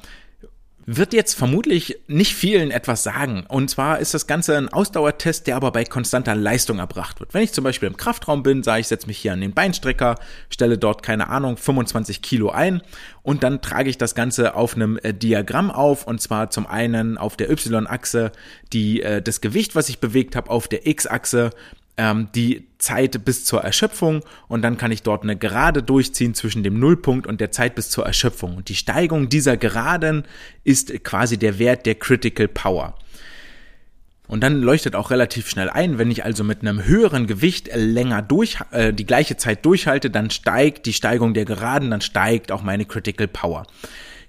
[0.86, 3.44] wird jetzt vermutlich nicht vielen etwas sagen.
[3.48, 7.34] Und zwar ist das Ganze ein Ausdauertest, der aber bei konstanter Leistung erbracht wird.
[7.34, 10.14] Wenn ich zum Beispiel im Kraftraum bin, sage ich, setze mich hier an den Beinstrecker,
[10.48, 12.82] stelle dort, keine Ahnung, 25 Kilo ein
[13.22, 17.18] und dann trage ich das Ganze auf einem äh, Diagramm auf und zwar zum einen
[17.18, 18.30] auf der Y-Achse
[18.72, 21.50] die, äh, das Gewicht, was ich bewegt habe, auf der X-Achse
[21.96, 26.62] ähm, die Zeit bis zur Erschöpfung und dann kann ich dort eine Gerade durchziehen zwischen
[26.62, 28.56] dem Nullpunkt und der Zeit bis zur Erschöpfung.
[28.56, 30.24] Und die Steigung dieser Geraden
[30.64, 32.94] ist quasi der Wert der Critical Power.
[34.28, 38.22] Und dann leuchtet auch relativ schnell ein, wenn ich also mit einem höheren Gewicht länger
[38.22, 42.62] durch, äh, die gleiche Zeit durchhalte, dann steigt die Steigung der Geraden, dann steigt auch
[42.62, 43.66] meine Critical Power.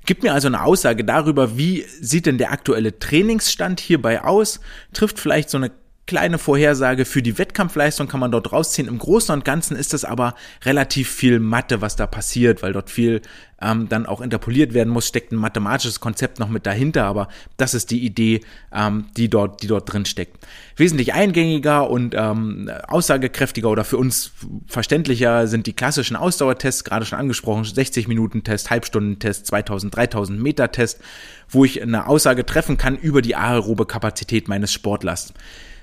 [0.05, 4.61] Gibt mir also eine Aussage darüber, wie sieht denn der aktuelle Trainingsstand hierbei aus,
[4.93, 5.71] trifft vielleicht so eine
[6.07, 8.87] kleine Vorhersage für die Wettkampfleistung kann man dort rausziehen.
[8.87, 12.89] Im Großen und Ganzen ist es aber relativ viel Mathe, was da passiert, weil dort
[12.89, 13.21] viel
[13.61, 17.73] ähm, dann auch interpoliert werden muss, steckt ein mathematisches Konzept noch mit dahinter, aber das
[17.73, 18.41] ist die Idee,
[18.71, 20.45] ähm, die dort, die dort drin steckt.
[20.75, 24.31] Wesentlich eingängiger und ähm, aussagekräftiger oder für uns
[24.67, 30.71] verständlicher sind die klassischen Ausdauertests, gerade schon angesprochen, 60 Minuten Test, Halbstundentest, 2000, 3000 Meter
[30.71, 31.01] Test,
[31.49, 35.33] wo ich eine Aussage treffen kann über die aerobe Kapazität meines Sportlers.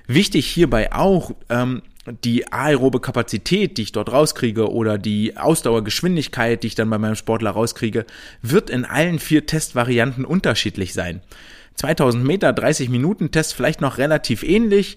[0.07, 1.83] Wichtig hierbei auch, ähm,
[2.25, 7.15] die aerobe Kapazität, die ich dort rauskriege oder die Ausdauergeschwindigkeit, die ich dann bei meinem
[7.15, 8.05] Sportler rauskriege,
[8.43, 11.23] wird in allen vier Testvarianten unterschiedlich sein.
[11.77, 14.97] 2000 Meter, 30 Minuten Test vielleicht noch relativ ähnlich.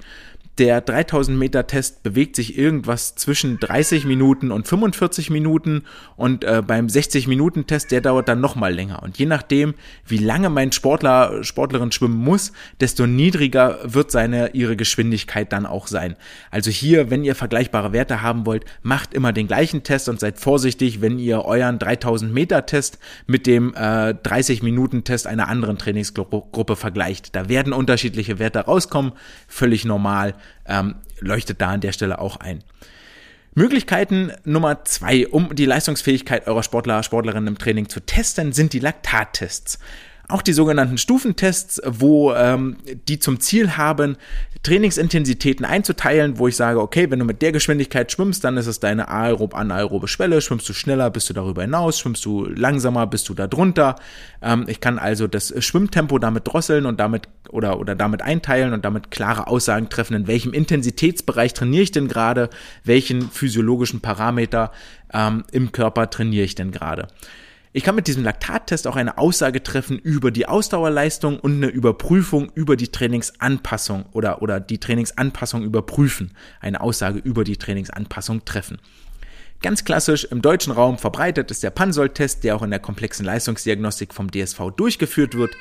[0.58, 5.84] Der 3000 Meter Test bewegt sich irgendwas zwischen 30 Minuten und 45 Minuten
[6.15, 9.04] und äh, beim 60 Minuten Test, der dauert dann nochmal länger.
[9.04, 9.76] Und je nachdem,
[10.08, 15.86] wie lange mein Sportler, Sportlerin schwimmen muss, desto niedriger wird seine, ihre Geschwindigkeit dann auch
[15.86, 16.15] sein.
[16.50, 20.39] Also hier, wenn ihr vergleichbare Werte haben wollt, macht immer den gleichen Test und seid
[20.39, 25.78] vorsichtig, wenn ihr euren 3000 Meter Test mit dem äh, 30 Minuten Test einer anderen
[25.78, 27.36] Trainingsgruppe vergleicht.
[27.36, 29.12] Da werden unterschiedliche Werte rauskommen,
[29.48, 30.34] völlig normal
[30.66, 32.64] ähm, leuchtet da an der Stelle auch ein.
[33.54, 38.80] Möglichkeiten Nummer zwei, um die Leistungsfähigkeit eurer Sportler, Sportlerinnen im Training zu testen, sind die
[38.80, 39.80] Laktattests.
[40.30, 42.76] Auch die sogenannten Stufentests, wo ähm,
[43.08, 44.18] die zum Ziel haben,
[44.62, 48.82] Trainingsintensitäten einzuteilen, wo ich sage, okay, wenn du mit der Geschwindigkeit schwimmst, dann ist es
[48.82, 50.42] deine aerob-anaerobe Schwelle.
[50.42, 52.00] Schwimmst du schneller, bist du darüber hinaus.
[52.00, 53.96] Schwimmst du langsamer, bist du da drunter.
[54.42, 58.84] Ähm, ich kann also das Schwimmtempo damit drosseln und damit oder, oder damit einteilen und
[58.84, 62.50] damit klare Aussagen treffen, in welchem Intensitätsbereich trainiere ich denn gerade,
[62.84, 64.72] welchen physiologischen Parameter
[65.13, 67.08] ähm, im Körper trainiere ich denn gerade.
[67.78, 72.52] Ich kann mit diesem Laktattest auch eine Aussage treffen über die Ausdauerleistung und eine Überprüfung
[72.56, 76.32] über die Trainingsanpassung oder, oder die Trainingsanpassung überprüfen.
[76.60, 78.80] Eine Aussage über die Trainingsanpassung treffen.
[79.62, 84.12] Ganz klassisch im deutschen Raum verbreitet ist der Pansol-Test, der auch in der komplexen Leistungsdiagnostik
[84.12, 85.52] vom DSV durchgeführt wird.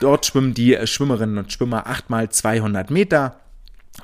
[0.00, 3.40] Dort schwimmen die Schwimmerinnen und Schwimmer 8 mal 200 Meter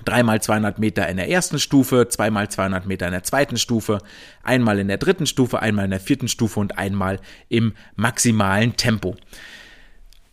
[0.05, 3.99] dreimal 200 Meter in der ersten Stufe, zweimal 200 Meter in der zweiten Stufe,
[4.43, 9.17] einmal in der dritten Stufe, einmal in der vierten Stufe und einmal im maximalen Tempo.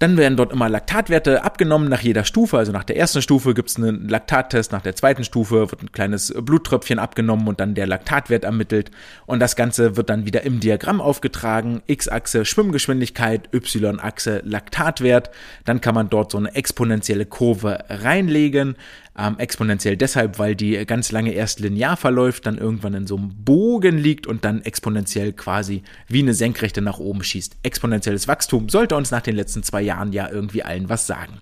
[0.02, 2.58] Dann werden dort immer Laktatwerte abgenommen nach jeder Stufe.
[2.58, 5.92] Also nach der ersten Stufe gibt es einen Laktattest, nach der zweiten Stufe wird ein
[5.92, 8.90] kleines Bluttröpfchen abgenommen und dann der Laktatwert ermittelt.
[9.28, 11.84] Und das Ganze wird dann wieder im Diagramm aufgetragen.
[11.86, 15.30] X-Achse Schwimmgeschwindigkeit, Y-Achse Laktatwert.
[15.66, 18.78] Dann kann man dort so eine exponentielle Kurve reinlegen.
[19.18, 23.44] Ähm, exponentiell deshalb, weil die ganz lange erst linear verläuft, dann irgendwann in so einem
[23.44, 27.58] Bogen liegt und dann exponentiell quasi wie eine Senkrechte nach oben schießt.
[27.62, 31.42] Exponentielles Wachstum sollte uns nach den letzten zwei Jahren ja irgendwie allen was sagen.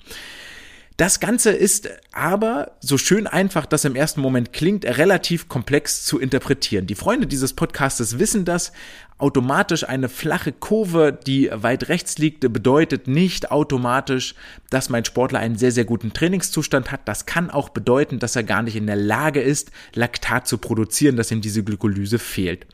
[1.00, 6.20] Das Ganze ist aber, so schön einfach das im ersten Moment klingt, relativ komplex zu
[6.20, 6.88] interpretieren.
[6.88, 8.74] Die Freunde dieses Podcastes wissen das.
[9.18, 14.36] Automatisch eine flache Kurve, die weit rechts liegt, bedeutet nicht automatisch,
[14.70, 17.08] dass mein Sportler einen sehr, sehr guten Trainingszustand hat.
[17.08, 21.16] Das kann auch bedeuten, dass er gar nicht in der Lage ist, Laktat zu produzieren,
[21.16, 22.68] dass ihm diese Glykolyse fehlt.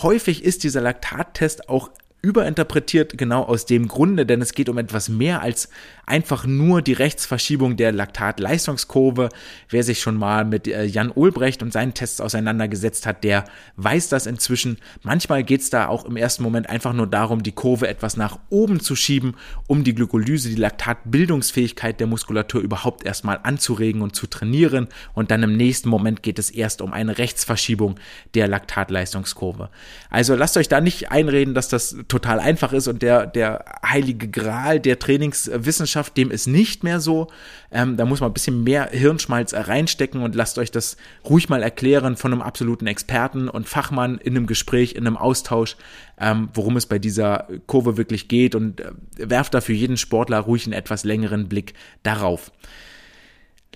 [0.00, 1.90] Häufig ist dieser Laktattest auch
[2.24, 5.68] überinterpretiert, genau aus dem Grunde, denn es geht um etwas mehr als
[6.06, 9.28] einfach nur die Rechtsverschiebung der Laktatleistungskurve.
[9.68, 13.44] Wer sich schon mal mit äh, Jan Ulbrecht und seinen Tests auseinandergesetzt hat, der
[13.76, 14.78] weiß das inzwischen.
[15.02, 18.38] Manchmal geht es da auch im ersten Moment einfach nur darum, die Kurve etwas nach
[18.50, 19.36] oben zu schieben,
[19.66, 24.88] um die Glykolyse, die Laktatbildungsfähigkeit der Muskulatur überhaupt erstmal anzuregen und zu trainieren.
[25.14, 27.96] Und dann im nächsten Moment geht es erst um eine Rechtsverschiebung
[28.34, 29.70] der Laktatleistungskurve.
[30.10, 34.28] Also lasst euch da nicht einreden, dass das total einfach ist und der, der heilige
[34.28, 37.28] Gral der Trainingswissenschaft, dem ist nicht mehr so.
[37.70, 40.96] Ähm, da muss man ein bisschen mehr Hirnschmalz reinstecken und lasst euch das
[41.28, 45.76] ruhig mal erklären von einem absoluten Experten und Fachmann in einem Gespräch, in einem Austausch,
[46.18, 50.40] ähm, worum es bei dieser Kurve wirklich geht und äh, werft da für jeden Sportler
[50.40, 52.50] ruhig einen etwas längeren Blick darauf.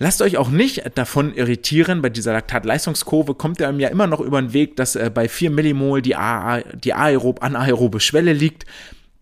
[0.01, 4.41] Lasst euch auch nicht davon irritieren, bei dieser Laktatleistungskurve kommt er ja immer noch über
[4.41, 8.65] den Weg, dass äh, bei 4 Millimol die, A die aerob anaerobe Schwelle liegt.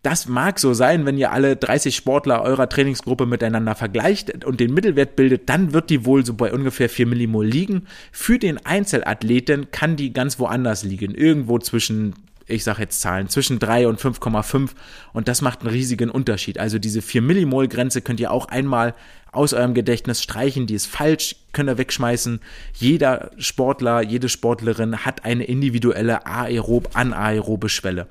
[0.07, 4.73] Das mag so sein, wenn ihr alle 30 Sportler eurer Trainingsgruppe miteinander vergleicht und den
[4.73, 7.87] Mittelwert bildet, dann wird die wohl so bei ungefähr 4 Millimol liegen.
[8.13, 12.13] Für den Einzelathleten kann die ganz woanders liegen, irgendwo zwischen
[12.45, 14.69] ich sage jetzt Zahlen, zwischen 3 und 5,5
[15.11, 16.57] und das macht einen riesigen Unterschied.
[16.57, 18.95] Also diese 4 Millimol Grenze könnt ihr auch einmal
[19.33, 22.39] aus eurem Gedächtnis streichen, die ist falsch, könnt ihr wegschmeißen.
[22.75, 28.07] Jeder Sportler, jede Sportlerin hat eine individuelle aerob anaerobe Schwelle.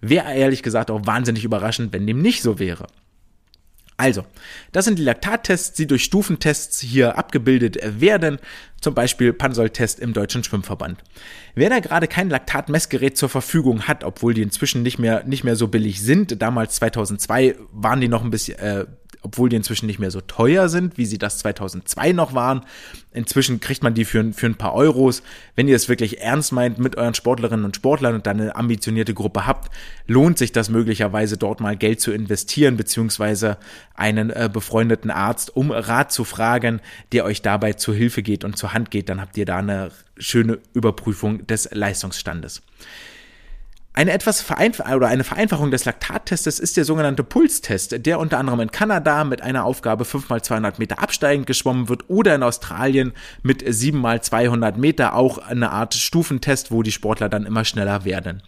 [0.00, 2.86] Wäre ehrlich gesagt auch wahnsinnig überraschend, wenn dem nicht so wäre.
[4.00, 4.24] Also,
[4.70, 8.38] das sind die Laktattests, die durch Stufentests hier abgebildet werden,
[8.80, 11.02] zum Beispiel Pansol-Test im Deutschen Schwimmverband.
[11.56, 15.56] Wer da gerade kein Laktatmessgerät zur Verfügung hat, obwohl die inzwischen nicht mehr, nicht mehr
[15.56, 18.86] so billig sind, damals 2002 waren die noch ein bisschen, äh,
[19.22, 22.64] obwohl die inzwischen nicht mehr so teuer sind, wie sie das 2002 noch waren.
[23.12, 25.22] Inzwischen kriegt man die für, für ein paar Euros.
[25.56, 29.14] Wenn ihr es wirklich ernst meint mit euren Sportlerinnen und Sportlern und dann eine ambitionierte
[29.14, 29.70] Gruppe habt,
[30.06, 33.58] lohnt sich das möglicherweise dort mal Geld zu investieren, beziehungsweise
[33.94, 36.80] einen äh, befreundeten Arzt um Rat zu fragen,
[37.12, 39.08] der euch dabei zur Hilfe geht und zur Hand geht.
[39.08, 42.62] Dann habt ihr da eine schöne Überprüfung des Leistungsstandes.
[43.98, 48.60] Eine etwas vereinf oder eine Vereinfachung des Laktattestes ist der sogenannte Pulstest, der unter anderem
[48.60, 53.12] in Kanada mit einer Aufgabe 5 mal 200 Meter absteigend geschwommen wird oder in Australien
[53.42, 58.04] mit 7 mal 200 Meter auch eine Art Stufentest, wo die Sportler dann immer schneller
[58.04, 58.40] werden.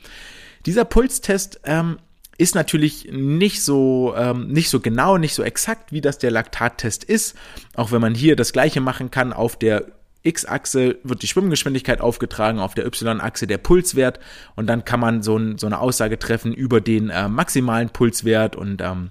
[0.66, 1.98] Dieser Pulstest ähm,
[2.38, 7.02] ist natürlich nicht so ähm, nicht so genau, nicht so exakt, wie das der Laktattest
[7.02, 7.36] ist.
[7.74, 9.86] Auch wenn man hier das gleiche machen kann auf der
[10.22, 14.20] X-Achse wird die Schwimmgeschwindigkeit aufgetragen, auf der Y-Achse der Pulswert
[14.54, 18.54] und dann kann man so, ein, so eine Aussage treffen über den äh, maximalen Pulswert
[18.56, 19.10] und ähm,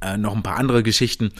[0.00, 1.32] äh, noch ein paar andere Geschichten.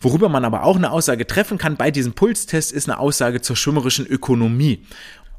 [0.00, 3.54] Worüber man aber auch eine Aussage treffen kann bei diesem Pulstest, ist eine Aussage zur
[3.54, 4.84] schwimmerischen Ökonomie.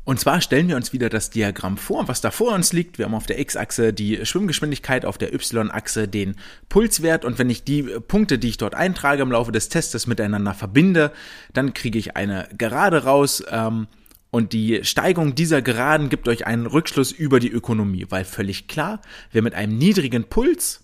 [0.06, 2.98] Und zwar stellen wir uns wieder das Diagramm vor, was da vor uns liegt.
[2.98, 6.36] Wir haben auf der X-Achse die Schwimmgeschwindigkeit, auf der Y-Achse den
[6.68, 7.24] Pulswert.
[7.24, 11.14] Und wenn ich die Punkte, die ich dort eintrage im Laufe des Testes miteinander verbinde,
[11.54, 13.44] dann kriege ich eine Gerade raus.
[13.50, 13.88] Ähm,
[14.30, 19.00] und die Steigung dieser Geraden gibt euch einen Rückschluss über die Ökonomie, weil völlig klar,
[19.32, 20.83] wer mit einem niedrigen Puls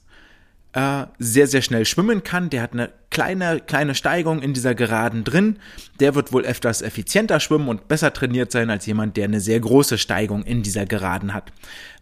[0.74, 2.50] äh, sehr, sehr schnell schwimmen kann.
[2.50, 5.58] Der hat eine kleine, kleine Steigung in dieser Geraden drin.
[6.00, 9.60] Der wird wohl öfters effizienter schwimmen und besser trainiert sein als jemand, der eine sehr
[9.60, 11.52] große Steigung in dieser Geraden hat.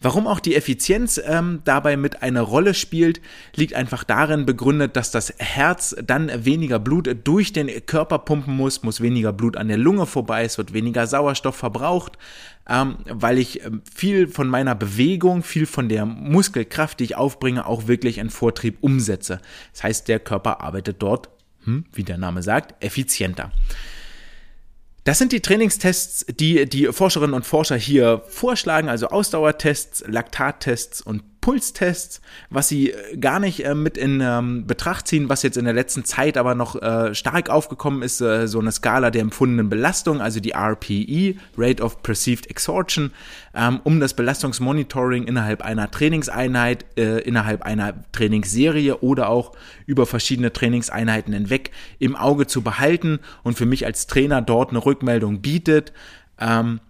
[0.02, 3.22] Warum auch die Effizienz ähm, dabei mit einer Rolle spielt,
[3.56, 8.84] liegt einfach darin begründet, dass das Herz dann weniger Blut durch den Körper pumpen muss,
[8.84, 12.18] muss weniger Blut an der Lunge vorbei, es wird weniger Sauerstoff verbraucht,
[12.70, 17.66] ähm, weil ich ähm, viel von meiner Bewegung, viel von der Muskelkraft, die ich aufbringe,
[17.66, 19.40] auch wirklich in Vortrieb umsetze.
[19.74, 21.30] Das heißt, der Körper arbeitet dort,
[21.64, 23.52] hm, wie der Name sagt, effizienter.
[25.04, 31.24] Das sind die Trainingstests, die die Forscherinnen und Forscher hier vorschlagen, also Ausdauertests, Laktattests und
[31.48, 35.64] Pulstests, was sie äh, gar nicht äh, mit in ähm, Betracht ziehen, was jetzt in
[35.64, 39.70] der letzten Zeit aber noch äh, stark aufgekommen ist, äh, so eine Skala der empfundenen
[39.70, 43.12] Belastung, also die RPE, Rate of Perceived Exhaustion,
[43.56, 49.54] ähm, um das Belastungsmonitoring innerhalb einer Trainingseinheit, äh, innerhalb einer Trainingsserie oder auch
[49.86, 54.86] über verschiedene Trainingseinheiten hinweg im Auge zu behalten und für mich als Trainer dort eine
[54.86, 55.94] Rückmeldung bietet.
[56.42, 56.82] Ähm,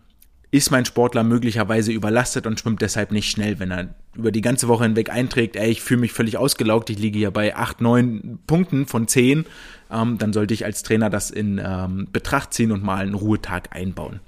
[0.50, 4.68] ist mein Sportler möglicherweise überlastet und schwimmt deshalb nicht schnell, wenn er über die ganze
[4.68, 8.40] Woche hinweg einträgt, ey, ich fühle mich völlig ausgelaugt, ich liege hier bei 8, 9
[8.48, 9.46] Punkten von 10,
[9.92, 13.76] ähm, dann sollte ich als Trainer das in ähm, Betracht ziehen und mal einen Ruhetag
[13.76, 14.20] einbauen.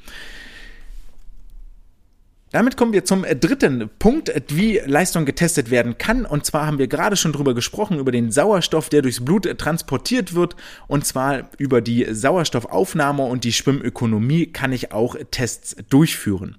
[2.52, 6.26] Damit kommen wir zum dritten Punkt, wie Leistung getestet werden kann.
[6.26, 10.34] Und zwar haben wir gerade schon drüber gesprochen, über den Sauerstoff, der durchs Blut transportiert
[10.34, 10.56] wird.
[10.88, 16.56] Und zwar über die Sauerstoffaufnahme und die Schwimmökonomie kann ich auch Tests durchführen.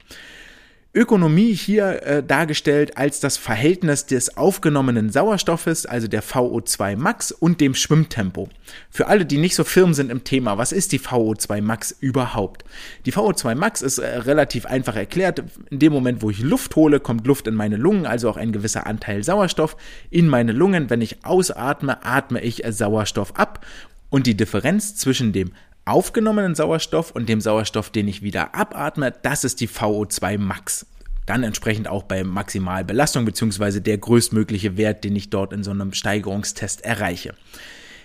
[0.92, 7.60] Ökonomie hier äh, dargestellt als das Verhältnis des aufgenommenen Sauerstoffes, also der VO2 Max und
[7.60, 8.48] dem Schwimmtempo.
[8.90, 12.64] Für alle, die nicht so firm sind im Thema, was ist die VO2 Max überhaupt?
[13.06, 15.44] Die VO2 Max ist äh, relativ einfach erklärt.
[15.70, 18.50] In dem Moment, wo ich Luft hole, kommt Luft in meine Lungen, also auch ein
[18.50, 19.76] gewisser Anteil Sauerstoff
[20.10, 20.90] in meine Lungen.
[20.90, 23.64] Wenn ich ausatme, atme ich äh, Sauerstoff ab
[24.08, 25.52] und die Differenz zwischen dem
[25.84, 30.86] aufgenommenen Sauerstoff und dem Sauerstoff, den ich wieder abatme, das ist die VO2 Max.
[31.26, 35.92] Dann entsprechend auch bei Maximalbelastung beziehungsweise der größtmögliche Wert, den ich dort in so einem
[35.92, 37.34] Steigerungstest erreiche.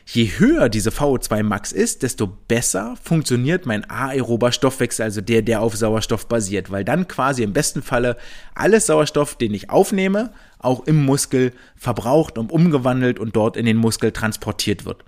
[0.08, 5.62] Je höher diese VO2 Max ist, desto besser funktioniert mein aerober Stoffwechsel, also der, der
[5.62, 8.16] auf Sauerstoff basiert, weil dann quasi im besten Falle
[8.54, 13.78] alles Sauerstoff, den ich aufnehme, auch im Muskel verbraucht und umgewandelt und dort in den
[13.78, 15.04] Muskel transportiert wird.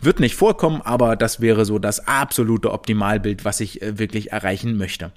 [0.00, 4.76] Wird nicht vorkommen, aber das wäre so das absolute Optimalbild, was ich äh, wirklich erreichen
[4.76, 5.12] möchte.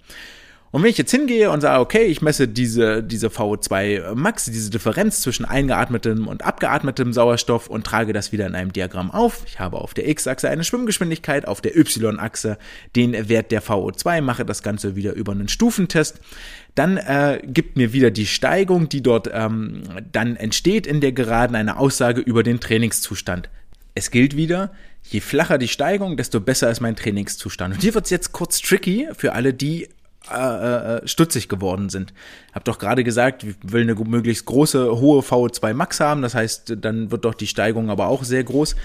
[0.71, 4.69] Und wenn ich jetzt hingehe und sage, okay, ich messe diese, diese VO2 Max, diese
[4.69, 9.43] Differenz zwischen eingeatmetem und abgeatmetem Sauerstoff und trage das wieder in einem Diagramm auf.
[9.45, 12.57] Ich habe auf der X-Achse eine Schwimmgeschwindigkeit, auf der Y-Achse
[12.95, 16.21] den Wert der VO2, mache das Ganze wieder über einen Stufentest.
[16.73, 21.57] Dann äh, gibt mir wieder die Steigung, die dort ähm, dann entsteht in der Geraden,
[21.57, 23.49] eine Aussage über den Trainingszustand.
[23.93, 24.71] Es gilt wieder,
[25.03, 27.75] je flacher die Steigung, desto besser ist mein Trainingszustand.
[27.75, 29.89] Und hier wird es jetzt kurz tricky für alle, die
[30.29, 32.13] äh, äh, stutzig geworden sind.
[32.53, 36.77] Hab doch gerade gesagt, ich will eine möglichst große, hohe VO2 Max haben, das heißt,
[36.79, 38.75] dann wird doch die Steigung aber auch sehr groß.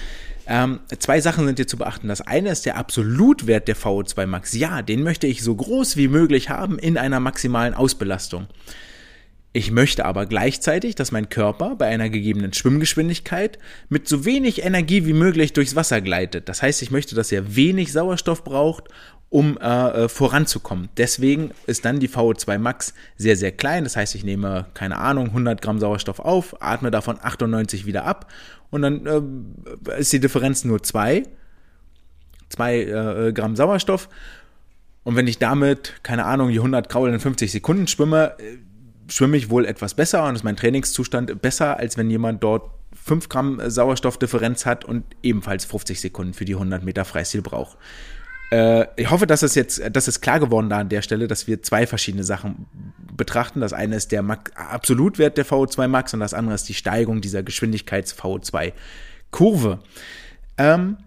[0.46, 2.08] Ähm, zwei Sachen sind hier zu beachten.
[2.08, 4.54] Das eine ist der Absolutwert der VO2 Max.
[4.54, 8.46] Ja, den möchte ich so groß wie möglich haben in einer maximalen Ausbelastung.
[9.56, 15.06] Ich möchte aber gleichzeitig, dass mein Körper bei einer gegebenen Schwimmgeschwindigkeit mit so wenig Energie
[15.06, 16.50] wie möglich durchs Wasser gleitet.
[16.50, 18.88] Das heißt, ich möchte, dass er wenig Sauerstoff braucht,
[19.30, 20.90] um äh, äh voranzukommen.
[20.98, 23.84] Deswegen ist dann die VO2 Max sehr, sehr klein.
[23.84, 28.30] Das heißt, ich nehme, keine Ahnung, 100 Gramm Sauerstoff auf, atme davon 98 wieder ab
[28.68, 31.22] und dann äh, ist die Differenz nur 2,
[32.50, 34.10] 2 äh, Gramm Sauerstoff.
[35.02, 38.58] Und wenn ich damit, keine Ahnung, die 100 Kraul in 50 Sekunden schwimme, äh,
[39.08, 42.70] schwimme ich wohl etwas besser und ist mein Trainingszustand besser, als wenn jemand dort
[43.04, 47.76] 5 Gramm Sauerstoffdifferenz hat und ebenfalls 50 Sekunden für die 100 Meter Freistil braucht.
[48.50, 51.46] Äh, ich hoffe, dass es jetzt, das ist klar geworden da an der Stelle, dass
[51.46, 52.66] wir zwei verschiedene Sachen
[53.16, 53.60] betrachten.
[53.60, 57.40] Das eine ist der Absolutwert der VO2 Max und das andere ist die Steigung dieser
[57.40, 58.72] Geschwindigkeits-VO2
[59.30, 59.80] Kurve.
[60.58, 60.98] Ähm,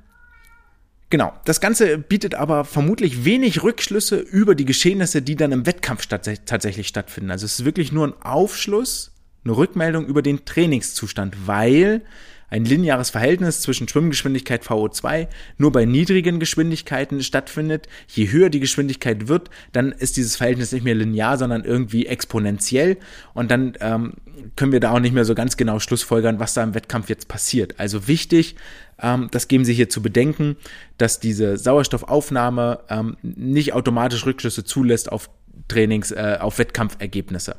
[1.09, 6.03] Genau, das Ganze bietet aber vermutlich wenig Rückschlüsse über die Geschehnisse, die dann im Wettkampf
[6.03, 7.31] statt tatsächlich stattfinden.
[7.31, 9.11] Also es ist wirklich nur ein Aufschluss,
[9.43, 12.03] eine Rückmeldung über den Trainingszustand, weil
[12.49, 17.87] ein lineares Verhältnis zwischen Schwimmgeschwindigkeit VO2 nur bei niedrigen Geschwindigkeiten stattfindet.
[18.07, 22.97] Je höher die Geschwindigkeit wird, dann ist dieses Verhältnis nicht mehr linear, sondern irgendwie exponentiell.
[23.33, 24.13] Und dann ähm,
[24.55, 27.27] können wir da auch nicht mehr so ganz genau schlussfolgern, was da im Wettkampf jetzt
[27.27, 27.79] passiert.
[27.79, 28.55] Also wichtig,
[29.01, 30.55] ähm, das geben Sie hier zu bedenken,
[30.97, 35.29] dass diese Sauerstoffaufnahme ähm, nicht automatisch Rückschlüsse zulässt auf
[35.67, 37.55] Trainings, äh, auf Wettkampfergebnisse.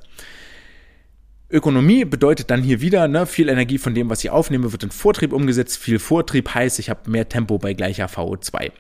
[1.50, 4.90] Ökonomie bedeutet dann hier wieder, ne, viel Energie von dem, was ich aufnehme, wird in
[4.90, 5.78] Vortrieb umgesetzt.
[5.78, 8.70] Viel Vortrieb heißt, ich habe mehr Tempo bei gleicher VO2.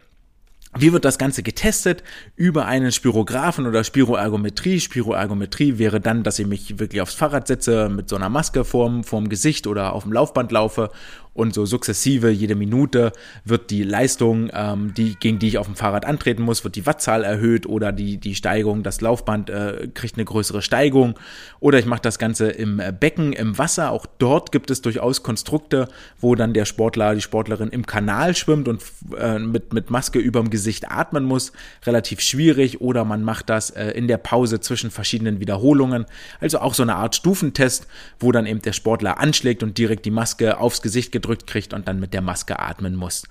[0.78, 2.04] Wie wird das Ganze getestet?
[2.36, 4.78] Über einen Spirographen oder Spiroergometrie.
[4.78, 9.02] Spiroergometrie wäre dann, dass ich mich wirklich aufs Fahrrad setze, mit so einer Maske vorm,
[9.02, 10.90] vorm Gesicht oder auf dem Laufband laufe
[11.32, 13.12] und so sukzessive, jede Minute
[13.44, 16.86] wird die Leistung, ähm, die, gegen die ich auf dem Fahrrad antreten muss, wird die
[16.86, 21.18] Wattzahl erhöht oder die, die Steigung, das Laufband äh, kriegt eine größere Steigung
[21.60, 23.92] oder ich mache das Ganze im äh, Becken, im Wasser.
[23.92, 28.66] Auch dort gibt es durchaus Konstrukte, wo dann der Sportler, die Sportlerin im Kanal schwimmt
[28.66, 28.82] und
[29.16, 31.52] äh, mit, mit Maske überm Gesicht atmen muss,
[31.86, 36.06] relativ schwierig oder man macht das äh, in der Pause zwischen verschiedenen Wiederholungen.
[36.40, 37.86] Also auch so eine Art Stufentest,
[38.18, 41.86] wo dann eben der Sportler anschlägt und direkt die Maske aufs Gesicht gedrückt kriegt und
[41.86, 43.24] dann mit der Maske atmen muss.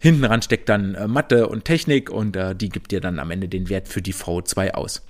[0.00, 3.30] Hinten ran steckt dann äh, Mathe und Technik und äh, die gibt dir dann am
[3.30, 5.02] Ende den Wert für die V2 aus.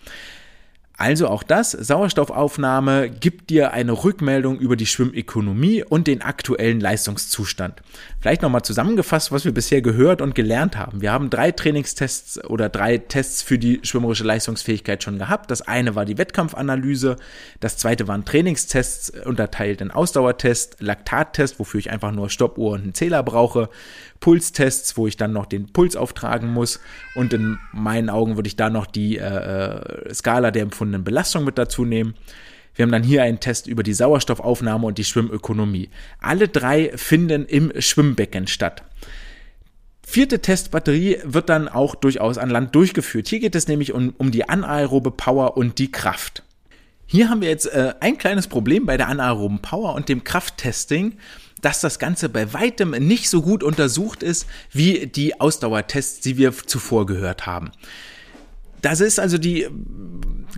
[1.02, 7.82] Also auch das, Sauerstoffaufnahme gibt dir eine Rückmeldung über die Schwimmökonomie und den aktuellen Leistungszustand.
[8.20, 11.00] Vielleicht nochmal zusammengefasst, was wir bisher gehört und gelernt haben.
[11.00, 15.50] Wir haben drei Trainingstests oder drei Tests für die schwimmerische Leistungsfähigkeit schon gehabt.
[15.50, 17.16] Das eine war die Wettkampfanalyse,
[17.58, 22.94] das zweite waren Trainingstests, unterteilt in Ausdauertest, Laktattest, wofür ich einfach nur Stoppuhr und einen
[22.94, 23.70] Zähler brauche,
[24.20, 26.78] Pulstests, wo ich dann noch den Puls auftragen muss
[27.16, 31.04] und in meinen Augen würde ich da noch die äh, äh Skala der empfundenen empfundenen
[31.04, 32.14] Belastung mit dazu nehmen.
[32.74, 35.90] Wir haben dann hier einen Test über die Sauerstoffaufnahme und die Schwimmökonomie.
[36.20, 38.82] Alle drei finden im Schwimmbecken statt.
[40.04, 43.28] Vierte Testbatterie wird dann auch durchaus an Land durchgeführt.
[43.28, 46.42] Hier geht es nämlich um, um die anaerobe Power und die Kraft.
[47.06, 51.18] Hier haben wir jetzt äh, ein kleines Problem bei der anaeroben Power und dem Krafttesting,
[51.60, 56.52] dass das Ganze bei weitem nicht so gut untersucht ist wie die Ausdauertests, die wir
[56.52, 57.70] zuvor gehört haben.
[58.82, 59.66] Das ist also die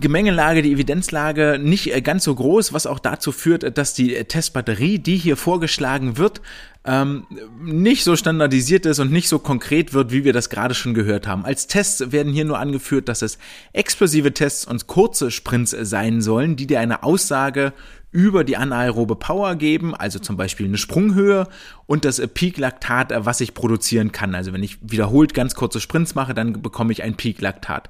[0.01, 4.99] Gemengelage, die Evidenzlage nicht äh, ganz so groß, was auch dazu führt, dass die Testbatterie,
[4.99, 6.41] die hier vorgeschlagen wird,
[6.83, 7.25] ähm,
[7.61, 11.27] nicht so standardisiert ist und nicht so konkret wird, wie wir das gerade schon gehört
[11.27, 11.45] haben.
[11.45, 13.37] Als Tests werden hier nur angeführt, dass es
[13.73, 17.73] explosive Tests und kurze Sprints sein sollen, die dir eine Aussage
[18.15, 21.49] über die anaerobe Power geben, also zum Beispiel eine Sprunghöhe
[21.85, 24.35] und das Peak-Laktat, was ich produzieren kann.
[24.35, 27.89] Also wenn ich wiederholt ganz kurze Sprints mache, dann bekomme ich ein Peak-Laktat.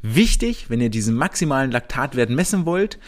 [0.00, 2.98] Wichtig, wenn ihr diesen maximalen Laktatwert messen wollt,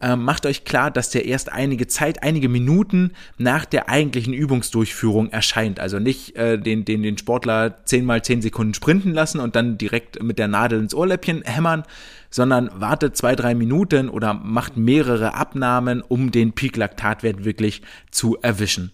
[0.00, 5.30] äh, macht euch klar, dass der erst einige Zeit, einige Minuten nach der eigentlichen Übungsdurchführung
[5.30, 5.80] erscheint.
[5.80, 9.78] Also nicht äh, den, den, den Sportler 10 mal 10 Sekunden sprinten lassen und dann
[9.78, 11.84] direkt mit der Nadel ins Ohrläppchen hämmern,
[12.30, 18.92] sondern wartet zwei, drei Minuten oder macht mehrere Abnahmen, um den Peak-Laktatwert wirklich zu erwischen.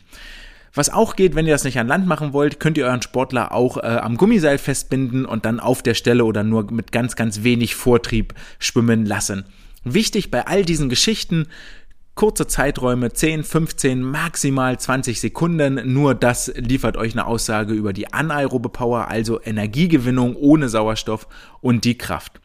[0.75, 3.53] Was auch geht, wenn ihr das nicht an Land machen wollt, könnt ihr euren Sportler
[3.53, 7.43] auch äh, am Gummiseil festbinden und dann auf der Stelle oder nur mit ganz, ganz
[7.45, 9.47] wenig Vortrieb schwimmen lassen.
[9.89, 11.47] Wichtig bei all diesen Geschichten,
[12.17, 15.93] kurze Zeiträume, 10, 15, maximal 20 Sekunden.
[15.93, 21.29] Nur das liefert euch eine Aussage über die anaerobe Power, also Energiegewinnung ohne Sauerstoff
[21.61, 22.41] und die Kraft.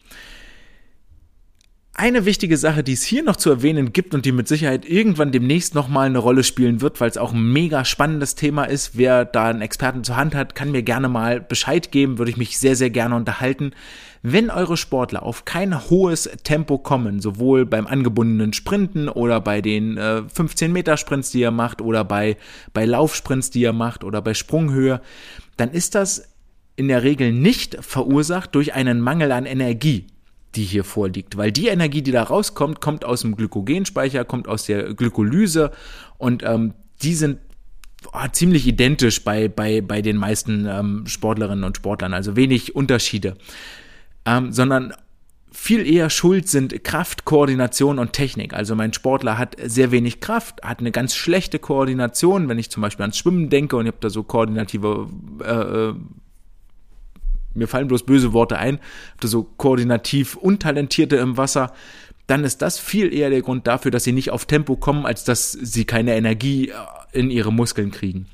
[1.93, 5.31] Eine wichtige Sache, die es hier noch zu erwähnen gibt und die mit Sicherheit irgendwann
[5.31, 8.97] demnächst nochmal eine Rolle spielen wird, weil es auch ein mega spannendes Thema ist.
[8.97, 12.37] Wer da einen Experten zur Hand hat, kann mir gerne mal Bescheid geben, würde ich
[12.37, 13.71] mich sehr, sehr gerne unterhalten.
[14.23, 19.97] Wenn eure Sportler auf kein hohes Tempo kommen, sowohl beim angebundenen Sprinten oder bei den
[19.97, 22.37] äh, 15 Meter Sprints, die ihr macht oder bei,
[22.73, 25.01] bei Laufsprints, die ihr macht oder bei Sprunghöhe,
[25.57, 26.29] dann ist das
[26.75, 30.07] in der Regel nicht verursacht durch einen Mangel an Energie
[30.55, 31.37] die hier vorliegt.
[31.37, 35.71] Weil die Energie, die da rauskommt, kommt aus dem Glykogenspeicher, kommt aus der Glykolyse
[36.17, 37.39] und ähm, die sind
[38.11, 43.35] oh, ziemlich identisch bei, bei, bei den meisten ähm, Sportlerinnen und Sportlern, also wenig Unterschiede.
[44.25, 44.93] Ähm, sondern
[45.51, 48.53] viel eher schuld sind Kraft, Koordination und Technik.
[48.53, 52.47] Also mein Sportler hat sehr wenig Kraft, hat eine ganz schlechte Koordination.
[52.47, 55.09] Wenn ich zum Beispiel ans Schwimmen denke und ich habe da so koordinative
[55.43, 55.93] äh, äh
[57.53, 58.79] mir fallen bloß böse Worte ein,
[59.21, 61.73] so koordinativ Untalentierte im Wasser,
[62.27, 65.25] dann ist das viel eher der Grund dafür, dass sie nicht auf Tempo kommen, als
[65.25, 66.73] dass sie keine Energie äh,
[67.11, 68.27] in ihre Muskeln kriegen.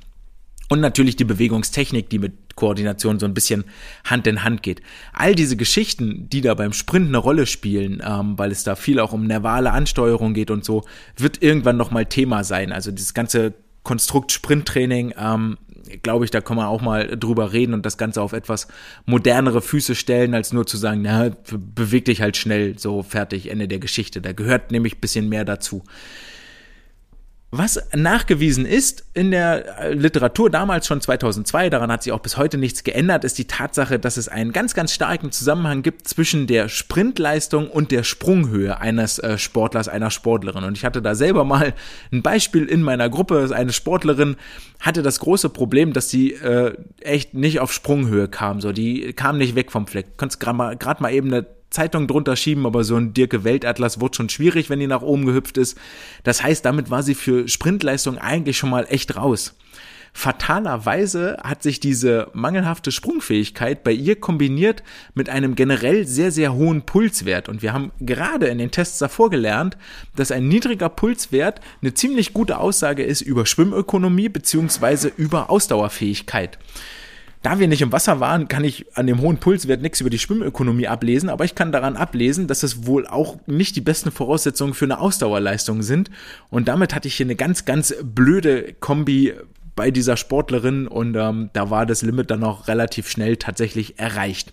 [0.70, 3.64] Und natürlich die Bewegungstechnik, die mit Koordination so ein bisschen
[4.04, 4.82] Hand in Hand geht.
[5.14, 9.00] All diese Geschichten, die da beim Sprint eine Rolle spielen, ähm, weil es da viel
[9.00, 10.84] auch um nervale Ansteuerung geht und so,
[11.16, 12.72] wird irgendwann nochmal Thema sein.
[12.74, 13.54] Also dieses ganze
[13.84, 15.58] Konstrukt Sprinttraining ähm,
[16.04, 18.68] glaube ich, da kann man auch mal drüber reden und das Ganze auf etwas
[19.06, 23.68] modernere Füße stellen, als nur zu sagen, na, beweg dich halt schnell, so fertig, Ende
[23.68, 24.22] der Geschichte.
[24.22, 25.84] Da gehört nämlich bisschen mehr dazu.
[27.50, 32.58] Was nachgewiesen ist in der Literatur damals schon 2002, daran hat sich auch bis heute
[32.58, 36.68] nichts geändert, ist die Tatsache, dass es einen ganz, ganz starken Zusammenhang gibt zwischen der
[36.68, 40.66] Sprintleistung und der Sprunghöhe eines äh, Sportlers, einer Sportlerin.
[40.66, 41.74] Und ich hatte da selber mal
[42.12, 43.50] ein Beispiel in meiner Gruppe.
[43.56, 44.36] Eine Sportlerin
[44.82, 48.60] hatte das große Problem, dass sie äh, echt nicht auf Sprunghöhe kam.
[48.60, 50.08] So, die kam nicht weg vom Fleck.
[50.08, 51.46] Du kannst gerade mal, grad mal eben eine
[51.78, 55.28] Zeitung drunter schieben, aber so ein Dirke Weltatlas wird schon schwierig, wenn die nach oben
[55.28, 55.78] gehüpft ist.
[56.24, 59.54] Das heißt, damit war sie für Sprintleistung eigentlich schon mal echt raus.
[60.12, 64.82] Fatalerweise hat sich diese mangelhafte Sprungfähigkeit bei ihr kombiniert
[65.14, 67.48] mit einem generell sehr, sehr hohen Pulswert.
[67.48, 69.78] Und wir haben gerade in den Tests davor gelernt,
[70.16, 76.58] dass ein niedriger Pulswert eine ziemlich gute Aussage ist über Schwimmökonomie beziehungsweise über Ausdauerfähigkeit.
[77.44, 80.20] Da wir nicht im Wasser waren, kann ich an dem hohen Pulswert nichts über die
[80.20, 84.74] Schwimmökonomie ablesen, aber ich kann daran ablesen, dass es wohl auch nicht die besten Voraussetzungen
[84.74, 86.10] für eine Ausdauerleistung sind.
[86.50, 89.34] Und damit hatte ich hier eine ganz, ganz blöde Kombi
[89.76, 94.52] bei dieser Sportlerin und ähm, da war das Limit dann auch relativ schnell tatsächlich erreicht.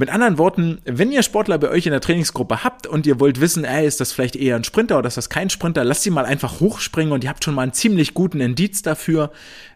[0.00, 3.40] Mit anderen Worten, wenn ihr Sportler bei euch in der Trainingsgruppe habt und ihr wollt
[3.40, 6.10] wissen, ey, ist das vielleicht eher ein Sprinter oder ist das kein Sprinter, lasst sie
[6.10, 9.32] mal einfach hochspringen und ihr habt schon mal einen ziemlich guten Indiz dafür.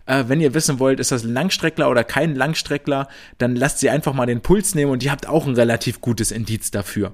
[0.07, 3.09] Äh, wenn ihr wissen wollt, ist das ein Langstreckler oder kein Langstreckler,
[3.39, 6.31] dann lasst sie einfach mal den Puls nehmen und ihr habt auch ein relativ gutes
[6.31, 7.11] Indiz dafür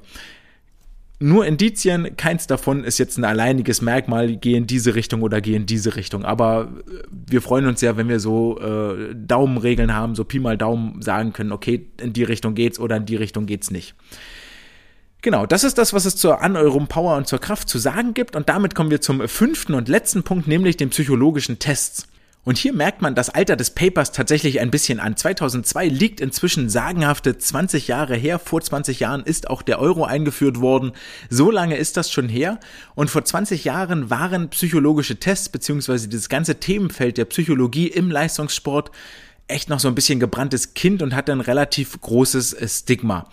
[1.20, 5.56] nur Indizien, keins davon ist jetzt ein alleiniges Merkmal, geh in diese Richtung oder geh
[5.56, 6.24] in diese Richtung.
[6.24, 10.56] Aber äh, wir freuen uns ja, wenn wir so äh, Daumenregeln haben, so Pi mal
[10.56, 13.94] Daumen sagen können, okay, in die Richtung geht's oder in die Richtung geht's nicht.
[15.20, 18.36] Genau, das ist das, was es zur Aneurum Power und zur Kraft zu sagen gibt.
[18.36, 22.06] Und damit kommen wir zum fünften und letzten Punkt, nämlich den psychologischen Tests.
[22.48, 25.18] Und hier merkt man das Alter des Papers tatsächlich ein bisschen an.
[25.18, 28.38] 2002 liegt inzwischen sagenhafte 20 Jahre her.
[28.38, 30.92] Vor 20 Jahren ist auch der Euro eingeführt worden.
[31.28, 32.58] So lange ist das schon her.
[32.94, 38.92] Und vor 20 Jahren waren psychologische Tests beziehungsweise dieses ganze Themenfeld der Psychologie im Leistungssport
[39.46, 43.30] echt noch so ein bisschen gebranntes Kind und hatte ein relativ großes Stigma.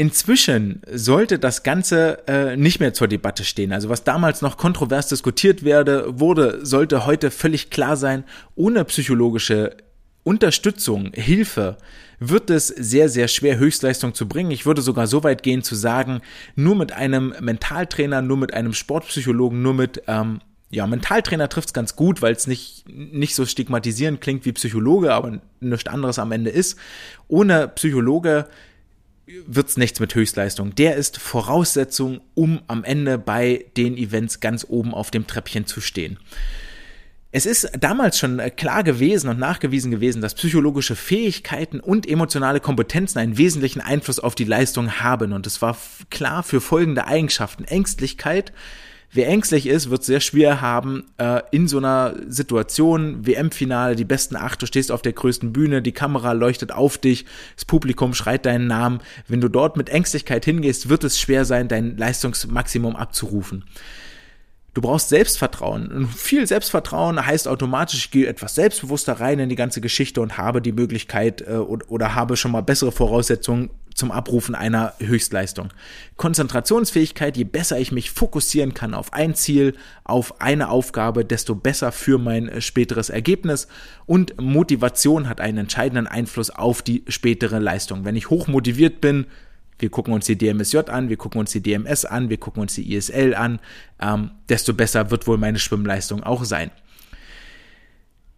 [0.00, 3.70] Inzwischen sollte das Ganze äh, nicht mehr zur Debatte stehen.
[3.70, 8.24] Also was damals noch kontrovers diskutiert werde, wurde, sollte heute völlig klar sein,
[8.54, 9.76] ohne psychologische
[10.22, 11.76] Unterstützung, Hilfe,
[12.18, 14.50] wird es sehr, sehr schwer, Höchstleistung zu bringen.
[14.52, 16.22] Ich würde sogar so weit gehen zu sagen,
[16.54, 20.40] nur mit einem Mentaltrainer, nur mit einem Sportpsychologen, nur mit ähm,
[20.70, 25.12] ja, Mentaltrainer trifft es ganz gut, weil es nicht, nicht so stigmatisierend klingt wie Psychologe,
[25.12, 26.78] aber nichts anderes am Ende ist.
[27.28, 28.46] Ohne Psychologe
[29.46, 30.74] wird's nichts mit Höchstleistung.
[30.74, 35.80] Der ist Voraussetzung, um am Ende bei den Events ganz oben auf dem Treppchen zu
[35.80, 36.18] stehen.
[37.32, 43.20] Es ist damals schon klar gewesen und nachgewiesen gewesen, dass psychologische Fähigkeiten und emotionale Kompetenzen
[43.20, 45.32] einen wesentlichen Einfluss auf die Leistung haben.
[45.32, 45.76] Und es war
[46.10, 47.62] klar für folgende Eigenschaften.
[47.64, 48.52] Ängstlichkeit,
[49.12, 54.36] Wer ängstlich ist, wird sehr schwer haben, äh, in so einer Situation, WM-Finale, die besten
[54.36, 58.46] acht, du stehst auf der größten Bühne, die Kamera leuchtet auf dich, das Publikum schreit
[58.46, 59.00] deinen Namen.
[59.26, 63.64] Wenn du dort mit Ängstlichkeit hingehst, wird es schwer sein, dein Leistungsmaximum abzurufen.
[64.74, 65.88] Du brauchst Selbstvertrauen.
[65.88, 70.38] Und viel Selbstvertrauen heißt automatisch, ich gehe etwas selbstbewusster rein in die ganze Geschichte und
[70.38, 75.68] habe die Möglichkeit äh, oder, oder habe schon mal bessere Voraussetzungen zum Abrufen einer Höchstleistung.
[76.16, 79.74] Konzentrationsfähigkeit, je besser ich mich fokussieren kann auf ein Ziel,
[80.04, 83.68] auf eine Aufgabe, desto besser für mein äh, späteres Ergebnis.
[84.06, 88.04] Und Motivation hat einen entscheidenden Einfluss auf die spätere Leistung.
[88.04, 89.26] Wenn ich hoch motiviert bin,
[89.78, 92.74] wir gucken uns die DMSJ an, wir gucken uns die DMS an, wir gucken uns
[92.74, 93.60] die ISL an,
[94.00, 96.70] ähm, desto besser wird wohl meine Schwimmleistung auch sein.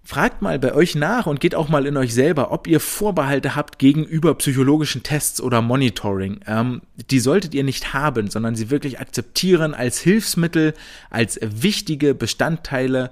[0.04, 3.54] Fragt mal bei euch nach und geht auch mal in euch selber, ob ihr Vorbehalte
[3.54, 6.40] habt gegenüber psychologischen Tests oder Monitoring.
[6.46, 10.74] Ähm, die solltet ihr nicht haben, sondern sie wirklich akzeptieren als Hilfsmittel,
[11.08, 13.10] als wichtige Bestandteile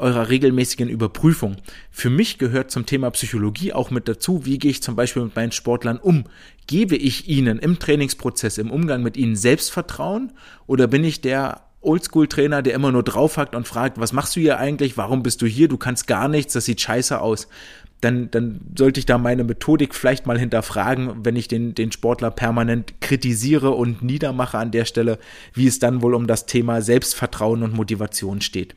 [0.00, 1.56] eurer regelmäßigen Überprüfung.
[1.90, 5.36] Für mich gehört zum Thema Psychologie auch mit dazu, wie gehe ich zum Beispiel mit
[5.36, 6.24] meinen Sportlern um?
[6.66, 10.32] Gebe ich ihnen im Trainingsprozess, im Umgang mit ihnen Selbstvertrauen
[10.66, 14.58] oder bin ich der Oldschool-Trainer, der immer nur draufhackt und fragt, was machst du hier
[14.58, 14.96] eigentlich?
[14.96, 15.68] Warum bist du hier?
[15.68, 17.48] Du kannst gar nichts, das sieht scheiße aus.
[18.00, 22.30] Dann, dann sollte ich da meine Methodik vielleicht mal hinterfragen, wenn ich den, den Sportler
[22.30, 25.18] permanent kritisiere und niedermache an der Stelle,
[25.52, 28.74] wie es dann wohl um das Thema Selbstvertrauen und Motivation steht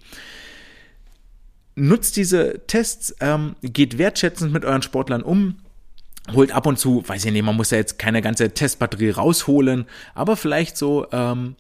[1.75, 5.57] nutzt diese Tests, ähm, geht wertschätzend mit euren Sportlern um,
[6.31, 9.85] holt ab und zu, weiß ich nicht, man muss ja jetzt keine ganze Testbatterie rausholen,
[10.13, 11.55] aber vielleicht so ähm,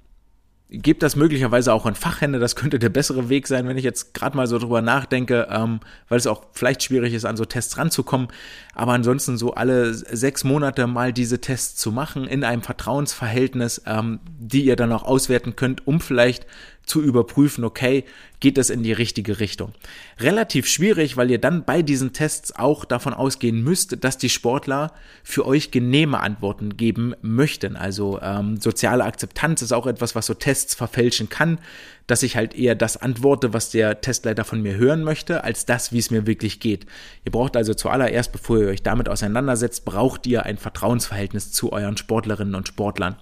[0.73, 4.15] gebt das möglicherweise auch in Fachhände, das könnte der bessere Weg sein, wenn ich jetzt
[4.15, 7.77] gerade mal so drüber nachdenke, ähm, weil es auch vielleicht schwierig ist, an so Tests
[7.77, 8.29] ranzukommen.
[8.73, 14.19] Aber ansonsten so alle sechs Monate mal diese Tests zu machen in einem Vertrauensverhältnis, ähm,
[14.25, 16.47] die ihr dann auch auswerten könnt, um vielleicht
[16.85, 18.03] zu überprüfen, okay,
[18.39, 19.73] geht das in die richtige Richtung.
[20.19, 24.91] Relativ schwierig, weil ihr dann bei diesen Tests auch davon ausgehen müsst, dass die Sportler
[25.23, 27.77] für euch genehme Antworten geben möchten.
[27.77, 31.59] Also ähm, soziale Akzeptanz ist auch etwas, was so Tests verfälschen kann,
[32.05, 35.93] dass ich halt eher das antworte, was der Testleiter von mir hören möchte, als das,
[35.93, 36.85] wie es mir wirklich geht.
[37.23, 41.95] Ihr braucht also zuallererst, bevor ihr euch damit auseinandersetzt, braucht ihr ein Vertrauensverhältnis zu euren
[41.95, 43.15] Sportlerinnen und Sportlern.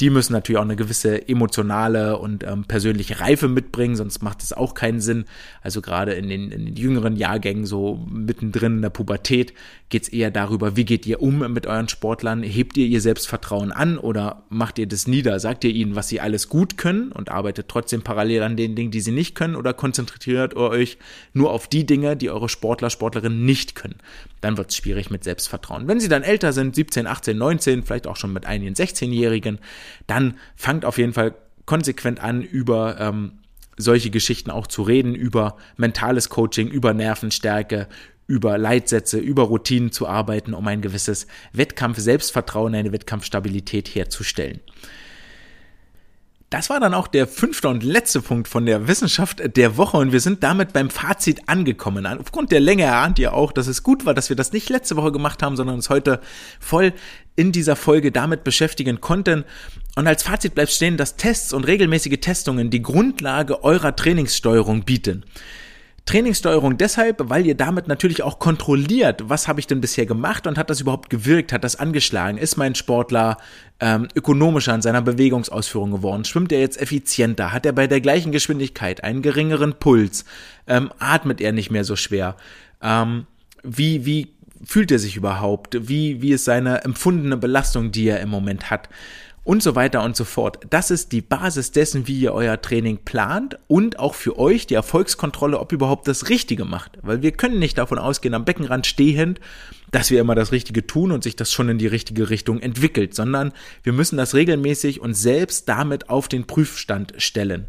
[0.00, 4.52] Die müssen natürlich auch eine gewisse emotionale und ähm, persönliche Reife mitbringen, sonst macht es
[4.52, 5.24] auch keinen Sinn.
[5.62, 9.54] Also gerade in den, in den jüngeren Jahrgängen, so mittendrin in der Pubertät,
[9.90, 12.42] geht es eher darüber, wie geht ihr um mit euren Sportlern?
[12.42, 15.38] Hebt ihr ihr Selbstvertrauen an oder macht ihr das nieder?
[15.38, 18.90] Sagt ihr ihnen, was sie alles gut können und arbeitet trotzdem parallel an den Dingen,
[18.90, 19.54] die sie nicht können?
[19.54, 20.98] Oder konzentriert ihr euch
[21.32, 23.96] nur auf die Dinge, die eure Sportler, Sportlerinnen nicht können?
[24.44, 25.88] Dann wird es schwierig mit Selbstvertrauen.
[25.88, 29.58] Wenn sie dann älter sind, 17, 18, 19, vielleicht auch schon mit einigen 16-Jährigen,
[30.06, 31.34] dann fangt auf jeden Fall
[31.64, 33.38] konsequent an, über ähm,
[33.78, 37.88] solche Geschichten auch zu reden, über mentales Coaching, über Nervenstärke,
[38.26, 44.60] über Leitsätze, über Routinen zu arbeiten, um ein gewisses Wettkampf-Selbstvertrauen, eine Wettkampfstabilität herzustellen.
[46.54, 50.12] Das war dann auch der fünfte und letzte Punkt von der Wissenschaft der Woche und
[50.12, 52.06] wir sind damit beim Fazit angekommen.
[52.06, 54.94] Aufgrund der Länge erahnt ihr auch, dass es gut war, dass wir das nicht letzte
[54.94, 56.20] Woche gemacht haben, sondern uns heute
[56.60, 56.92] voll
[57.34, 59.42] in dieser Folge damit beschäftigen konnten.
[59.96, 65.24] Und als Fazit bleibt stehen, dass Tests und regelmäßige Testungen die Grundlage eurer Trainingssteuerung bieten.
[66.06, 70.58] Trainingssteuerung deshalb, weil ihr damit natürlich auch kontrolliert, was habe ich denn bisher gemacht und
[70.58, 73.38] hat das überhaupt gewirkt, hat das angeschlagen, ist mein Sportler
[73.80, 78.32] ähm, ökonomischer in seiner Bewegungsausführung geworden, schwimmt er jetzt effizienter, hat er bei der gleichen
[78.32, 80.26] Geschwindigkeit einen geringeren Puls,
[80.66, 82.36] ähm, atmet er nicht mehr so schwer,
[82.82, 83.26] ähm,
[83.62, 84.28] wie, wie
[84.62, 88.90] fühlt er sich überhaupt, wie, wie ist seine empfundene Belastung, die er im Moment hat
[89.44, 90.58] und so weiter und so fort.
[90.70, 94.74] Das ist die Basis dessen, wie ihr euer Training plant und auch für euch die
[94.74, 96.98] Erfolgskontrolle, ob ihr überhaupt das Richtige macht.
[97.02, 99.40] Weil wir können nicht davon ausgehen, am Beckenrand stehend,
[99.90, 103.14] dass wir immer das Richtige tun und sich das schon in die richtige Richtung entwickelt,
[103.14, 107.66] sondern wir müssen das regelmäßig und selbst damit auf den Prüfstand stellen.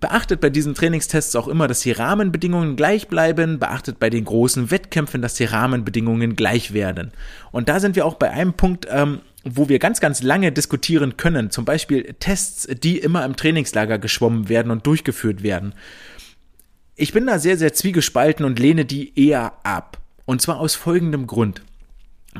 [0.00, 3.60] Beachtet bei diesen Trainingstests auch immer, dass die Rahmenbedingungen gleich bleiben.
[3.60, 7.12] Beachtet bei den großen Wettkämpfen, dass die Rahmenbedingungen gleich werden.
[7.52, 11.16] Und da sind wir auch bei einem Punkt, ähm, wo wir ganz, ganz lange diskutieren
[11.16, 15.74] können, zum Beispiel Tests, die immer im Trainingslager geschwommen werden und durchgeführt werden.
[16.94, 19.98] Ich bin da sehr, sehr zwiegespalten und lehne die eher ab.
[20.24, 21.62] Und zwar aus folgendem Grund.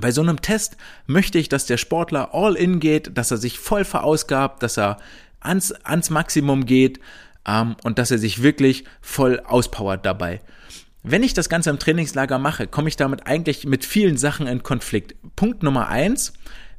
[0.00, 0.76] Bei so einem Test
[1.06, 4.98] möchte ich, dass der Sportler all in geht, dass er sich voll verausgabt, dass er
[5.40, 7.00] ans, ans Maximum geht
[7.46, 10.40] ähm, und dass er sich wirklich voll auspowert dabei.
[11.02, 14.62] Wenn ich das Ganze im Trainingslager mache, komme ich damit eigentlich mit vielen Sachen in
[14.62, 15.16] Konflikt.
[15.34, 16.32] Punkt Nummer eins,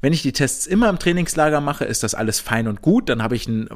[0.03, 3.07] wenn ich die Tests immer im Trainingslager mache, ist das alles fein und gut.
[3.07, 3.69] Dann habe ich einen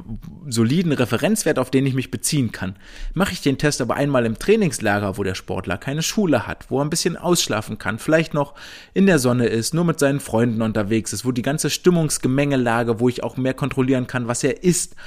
[0.45, 2.75] soliden Referenzwert, auf den ich mich beziehen kann.
[3.13, 6.80] Mache ich den Test aber einmal im Trainingslager, wo der Sportler keine Schule hat, wo
[6.80, 8.55] er ein bisschen ausschlafen kann, vielleicht noch
[8.93, 13.07] in der Sonne ist, nur mit seinen Freunden unterwegs ist, wo die ganze Stimmungsgemengelage, wo
[13.07, 14.97] ich auch mehr kontrollieren kann, was er isst,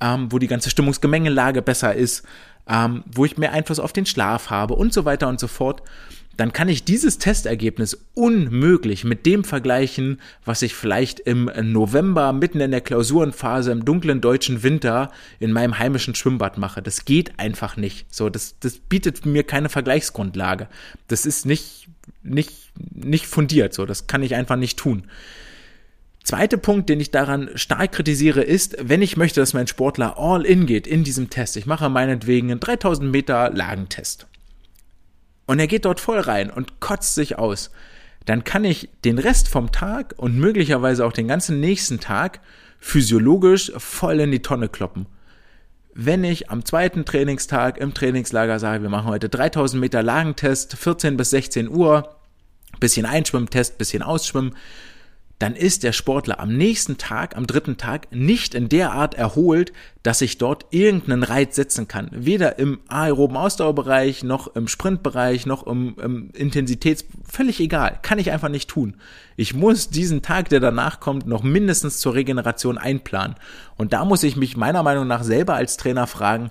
[0.00, 2.22] ähm, wo die ganze Stimmungsgemengelage besser ist,
[2.68, 5.82] ähm, wo ich mehr Einfluss auf den Schlaf habe und so weiter und so fort
[6.38, 12.60] dann kann ich dieses Testergebnis unmöglich mit dem vergleichen, was ich vielleicht im November mitten
[12.60, 15.10] in der Klausurenphase im dunklen deutschen Winter
[15.40, 16.80] in meinem heimischen Schwimmbad mache.
[16.80, 18.06] Das geht einfach nicht.
[18.14, 20.68] So, das, das bietet mir keine Vergleichsgrundlage.
[21.08, 21.88] Das ist nicht,
[22.22, 22.52] nicht,
[22.94, 23.74] nicht fundiert.
[23.74, 25.08] So, das kann ich einfach nicht tun.
[26.22, 30.46] Zweiter Punkt, den ich daran stark kritisiere, ist, wenn ich möchte, dass mein Sportler all
[30.46, 31.56] in geht in diesem Test.
[31.56, 34.28] Ich mache meinetwegen einen 3000 Meter Lagentest
[35.48, 37.70] und er geht dort voll rein und kotzt sich aus,
[38.26, 42.40] dann kann ich den Rest vom Tag und möglicherweise auch den ganzen nächsten Tag
[42.78, 45.06] physiologisch voll in die Tonne kloppen.
[45.94, 51.16] Wenn ich am zweiten Trainingstag im Trainingslager sage, wir machen heute 3000 Meter Lagentest, 14
[51.16, 52.14] bis 16 Uhr,
[52.78, 54.54] bisschen Einschwimmtest, bisschen Ausschwimmen,
[55.38, 59.72] dann ist der Sportler am nächsten Tag, am dritten Tag, nicht in der Art erholt,
[60.02, 62.08] dass ich dort irgendeinen Reiz setzen kann.
[62.12, 67.04] Weder im aeroben Ausdauerbereich, noch im Sprintbereich, noch im, im Intensitäts...
[67.28, 67.98] Völlig egal.
[68.02, 68.96] Kann ich einfach nicht tun.
[69.36, 73.36] Ich muss diesen Tag, der danach kommt, noch mindestens zur Regeneration einplanen.
[73.76, 76.50] Und da muss ich mich meiner Meinung nach selber als Trainer fragen,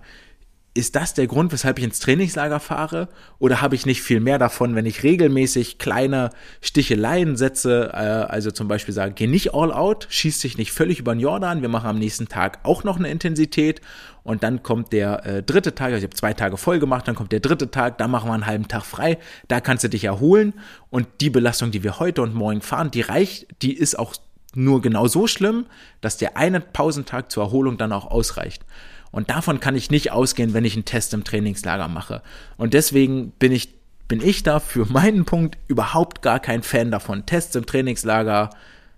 [0.78, 3.10] ist das der Grund, weshalb ich ins Trainingslager fahre?
[3.40, 6.30] Oder habe ich nicht viel mehr davon, wenn ich regelmäßig kleine
[6.62, 7.90] Sticheleien setze?
[7.94, 11.20] Äh, also zum Beispiel sage, geh nicht all out, schieß dich nicht völlig über den
[11.20, 13.82] Jordan, wir machen am nächsten Tag auch noch eine Intensität
[14.24, 17.16] und dann kommt der äh, dritte Tag, also ich habe zwei Tage voll gemacht, dann
[17.16, 19.18] kommt der dritte Tag, da machen wir einen halben Tag frei,
[19.48, 20.54] da kannst du dich erholen
[20.90, 24.16] und die Belastung, die wir heute und morgen fahren, die reicht, die ist auch
[24.54, 25.66] nur genau so schlimm,
[26.02, 28.64] dass der eine Pausentag zur Erholung dann auch ausreicht.
[29.18, 32.22] Und davon kann ich nicht ausgehen, wenn ich einen Test im Trainingslager mache.
[32.56, 33.74] Und deswegen bin ich,
[34.08, 37.26] bin ich da für meinen Punkt überhaupt gar kein Fan davon.
[37.26, 38.52] Tests im Trainingslager,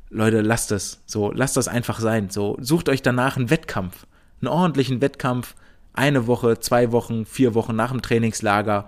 [0.10, 1.00] Leute, lasst es.
[1.06, 2.30] So, lasst das einfach sein.
[2.32, 4.08] So, sucht euch danach einen Wettkampf.
[4.42, 5.56] Einen ordentlichen Wettkampf.
[5.94, 8.88] Eine Woche, zwei Wochen, vier Wochen nach dem Trainingslager.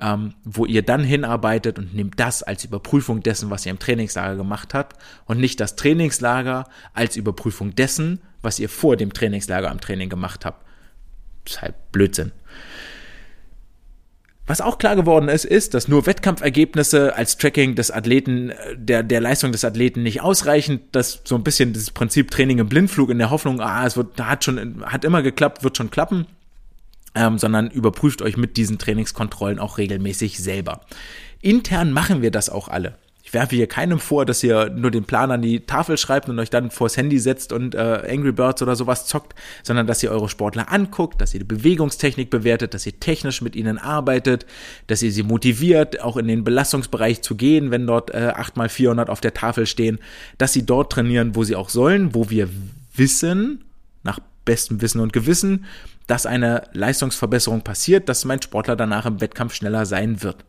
[0.00, 4.34] ähm, wo ihr dann hinarbeitet und nehmt das als Überprüfung dessen, was ihr im Trainingslager
[4.34, 9.80] gemacht habt und nicht das Trainingslager als Überprüfung dessen, was ihr vor dem Trainingslager am
[9.80, 10.66] Training gemacht habt.
[11.44, 12.32] Ist halt Blödsinn.
[14.46, 19.02] Was auch klar geworden ist, ist, dass nur Wettkampfergebnisse als Tracking des Athleten, äh, der,
[19.02, 20.80] der Leistung des Athleten nicht ausreichen.
[20.90, 24.20] Das so ein bisschen das Prinzip Training im Blindflug in der Hoffnung, ah, es wird,
[24.20, 26.26] hat schon, hat immer geklappt, wird schon klappen.
[27.14, 30.80] Ähm, sondern überprüft euch mit diesen Trainingskontrollen auch regelmäßig selber.
[31.42, 32.96] Intern machen wir das auch alle
[33.32, 36.38] ich werfe hier keinem vor, dass ihr nur den Plan an die Tafel schreibt und
[36.38, 40.10] euch dann vors Handy setzt und äh, Angry Birds oder sowas zockt, sondern dass ihr
[40.10, 44.44] eure Sportler anguckt, dass ihr die Bewegungstechnik bewertet, dass ihr technisch mit ihnen arbeitet,
[44.86, 49.22] dass ihr sie motiviert, auch in den Belastungsbereich zu gehen, wenn dort äh, 8x400 auf
[49.22, 49.98] der Tafel stehen,
[50.36, 52.50] dass sie dort trainieren, wo sie auch sollen, wo wir
[52.94, 53.64] wissen,
[54.02, 55.64] nach bestem Wissen und Gewissen,
[56.06, 60.44] dass eine Leistungsverbesserung passiert, dass mein Sportler danach im Wettkampf schneller sein wird.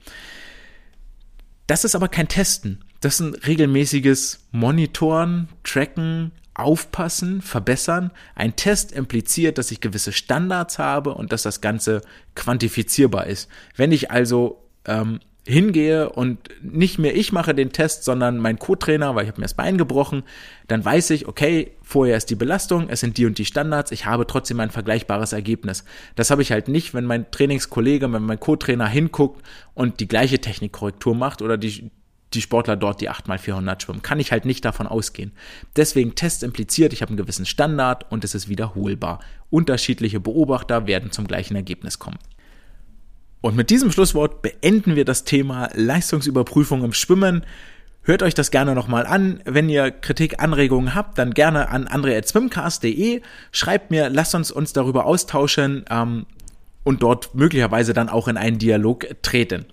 [1.68, 2.84] Das ist aber kein Testen.
[2.99, 8.11] Das ist ein regelmäßiges Monitoren, Tracken, Aufpassen, Verbessern.
[8.36, 12.01] Ein Test impliziert, dass ich gewisse Standards habe und dass das Ganze
[12.36, 13.49] quantifizierbar ist.
[13.76, 19.13] Wenn ich also ähm, hingehe und nicht mehr ich mache den Test, sondern mein Co-Trainer,
[19.13, 20.23] weil ich habe mir das Bein gebrochen,
[20.67, 24.05] dann weiß ich, okay, vorher ist die Belastung, es sind die und die Standards, ich
[24.05, 25.83] habe trotzdem ein vergleichbares Ergebnis.
[26.15, 30.39] Das habe ich halt nicht, wenn mein Trainingskollege, wenn mein Co-Trainer hinguckt und die gleiche
[30.39, 31.91] Technikkorrektur macht oder die,
[32.33, 34.01] die Sportler dort die 8x400 schwimmen.
[34.01, 35.33] Kann ich halt nicht davon ausgehen.
[35.75, 39.19] Deswegen Test impliziert, ich habe einen gewissen Standard und es ist wiederholbar.
[39.49, 42.17] Unterschiedliche Beobachter werden zum gleichen Ergebnis kommen.
[43.43, 47.45] Und mit diesem Schlusswort beenden wir das Thema Leistungsüberprüfung im Schwimmen.
[48.03, 49.41] Hört euch das gerne nochmal an.
[49.43, 53.21] Wenn ihr Kritik, Anregungen habt, dann gerne an andre.swimcast.de.
[53.51, 56.25] Schreibt mir, lasst uns uns darüber austauschen ähm,
[56.85, 59.65] und dort möglicherweise dann auch in einen Dialog treten.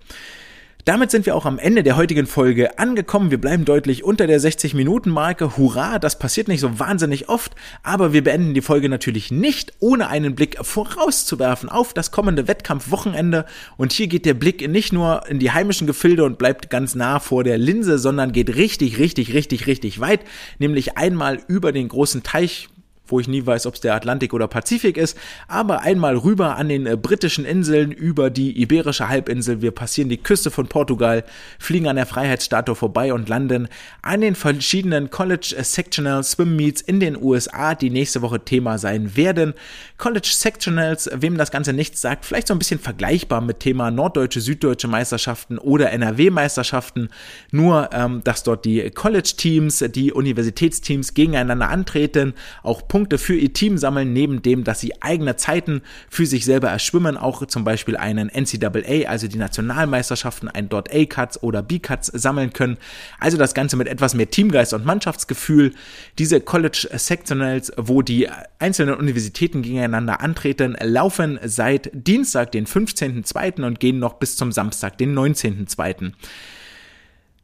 [0.84, 3.30] Damit sind wir auch am Ende der heutigen Folge angekommen.
[3.30, 5.56] Wir bleiben deutlich unter der 60-Minuten-Marke.
[5.56, 10.08] Hurra, das passiert nicht so wahnsinnig oft, aber wir beenden die Folge natürlich nicht, ohne
[10.08, 13.44] einen Blick vorauszuwerfen auf das kommende Wettkampfwochenende.
[13.76, 17.20] Und hier geht der Blick nicht nur in die heimischen Gefilde und bleibt ganz nah
[17.20, 20.20] vor der Linse, sondern geht richtig, richtig, richtig, richtig weit,
[20.58, 22.68] nämlich einmal über den großen Teich
[23.10, 25.16] wo ich nie weiß, ob es der Atlantik oder Pazifik ist,
[25.48, 29.62] aber einmal rüber an den äh, britischen Inseln über die Iberische Halbinsel.
[29.62, 31.24] Wir passieren die Küste von Portugal,
[31.58, 33.68] fliegen an der Freiheitsstatue vorbei und landen
[34.02, 39.16] an den verschiedenen College Sectional Swim Meets in den USA, die nächste Woche Thema sein
[39.16, 39.54] werden.
[39.98, 44.40] College Sectionals, wem das Ganze nichts sagt, vielleicht so ein bisschen vergleichbar mit Thema norddeutsche,
[44.40, 47.08] süddeutsche Meisterschaften oder NRW-Meisterschaften,
[47.50, 53.50] nur ähm, dass dort die College-Teams, die Universitätsteams gegeneinander antreten, auch Punkte Punkte für ihr
[53.54, 55.80] Team sammeln, neben dem, dass sie eigene Zeiten
[56.10, 61.42] für sich selber erschwimmen, auch zum Beispiel einen NCAA, also die Nationalmeisterschaften, ein dort A-Cuts
[61.42, 62.76] oder B-Cuts sammeln können.
[63.18, 65.72] Also das Ganze mit etwas mehr Teamgeist und Mannschaftsgefühl.
[66.18, 68.28] Diese College Sectionals, wo die
[68.58, 73.64] einzelnen Universitäten gegeneinander antreten, laufen seit Dienstag, den 15.02.
[73.64, 76.12] und gehen noch bis zum Samstag, den 19.02.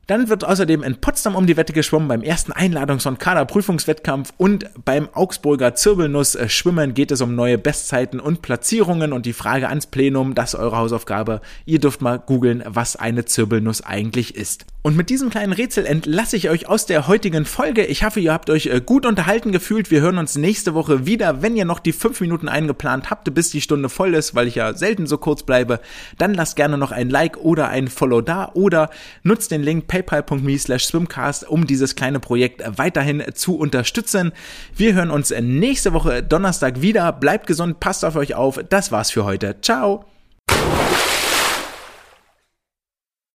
[0.07, 4.71] Dann wird außerdem in Potsdam um die Wette geschwommen beim ersten Einladungs- und Kaderprüfungswettkampf und
[4.85, 6.49] beim Augsburger Zirbelnuss äh,
[6.95, 10.77] geht es um neue Bestzeiten und Platzierungen und die Frage ans Plenum, das ist eure
[10.77, 11.41] Hausaufgabe.
[11.65, 14.65] Ihr dürft mal googeln, was eine Zirbelnuss eigentlich ist.
[14.87, 17.85] Und mit diesem kleinen Rätsel entlasse ich euch aus der heutigen Folge.
[17.87, 19.91] Ich hoffe, ihr habt euch äh, gut unterhalten gefühlt.
[19.91, 21.43] Wir hören uns nächste Woche wieder.
[21.43, 24.55] Wenn ihr noch die fünf Minuten eingeplant habt, bis die Stunde voll ist, weil ich
[24.55, 25.81] ja selten so kurz bleibe,
[26.19, 28.91] dann lasst gerne noch ein Like oder ein Follow da oder
[29.25, 34.31] nutzt den Link paypal.me slash swimcast, um dieses kleine Projekt weiterhin zu unterstützen.
[34.77, 37.11] Wir hören uns nächste Woche Donnerstag wieder.
[37.11, 38.61] Bleibt gesund, passt auf euch auf.
[38.69, 39.61] Das war's für heute.
[39.63, 40.05] Ciao!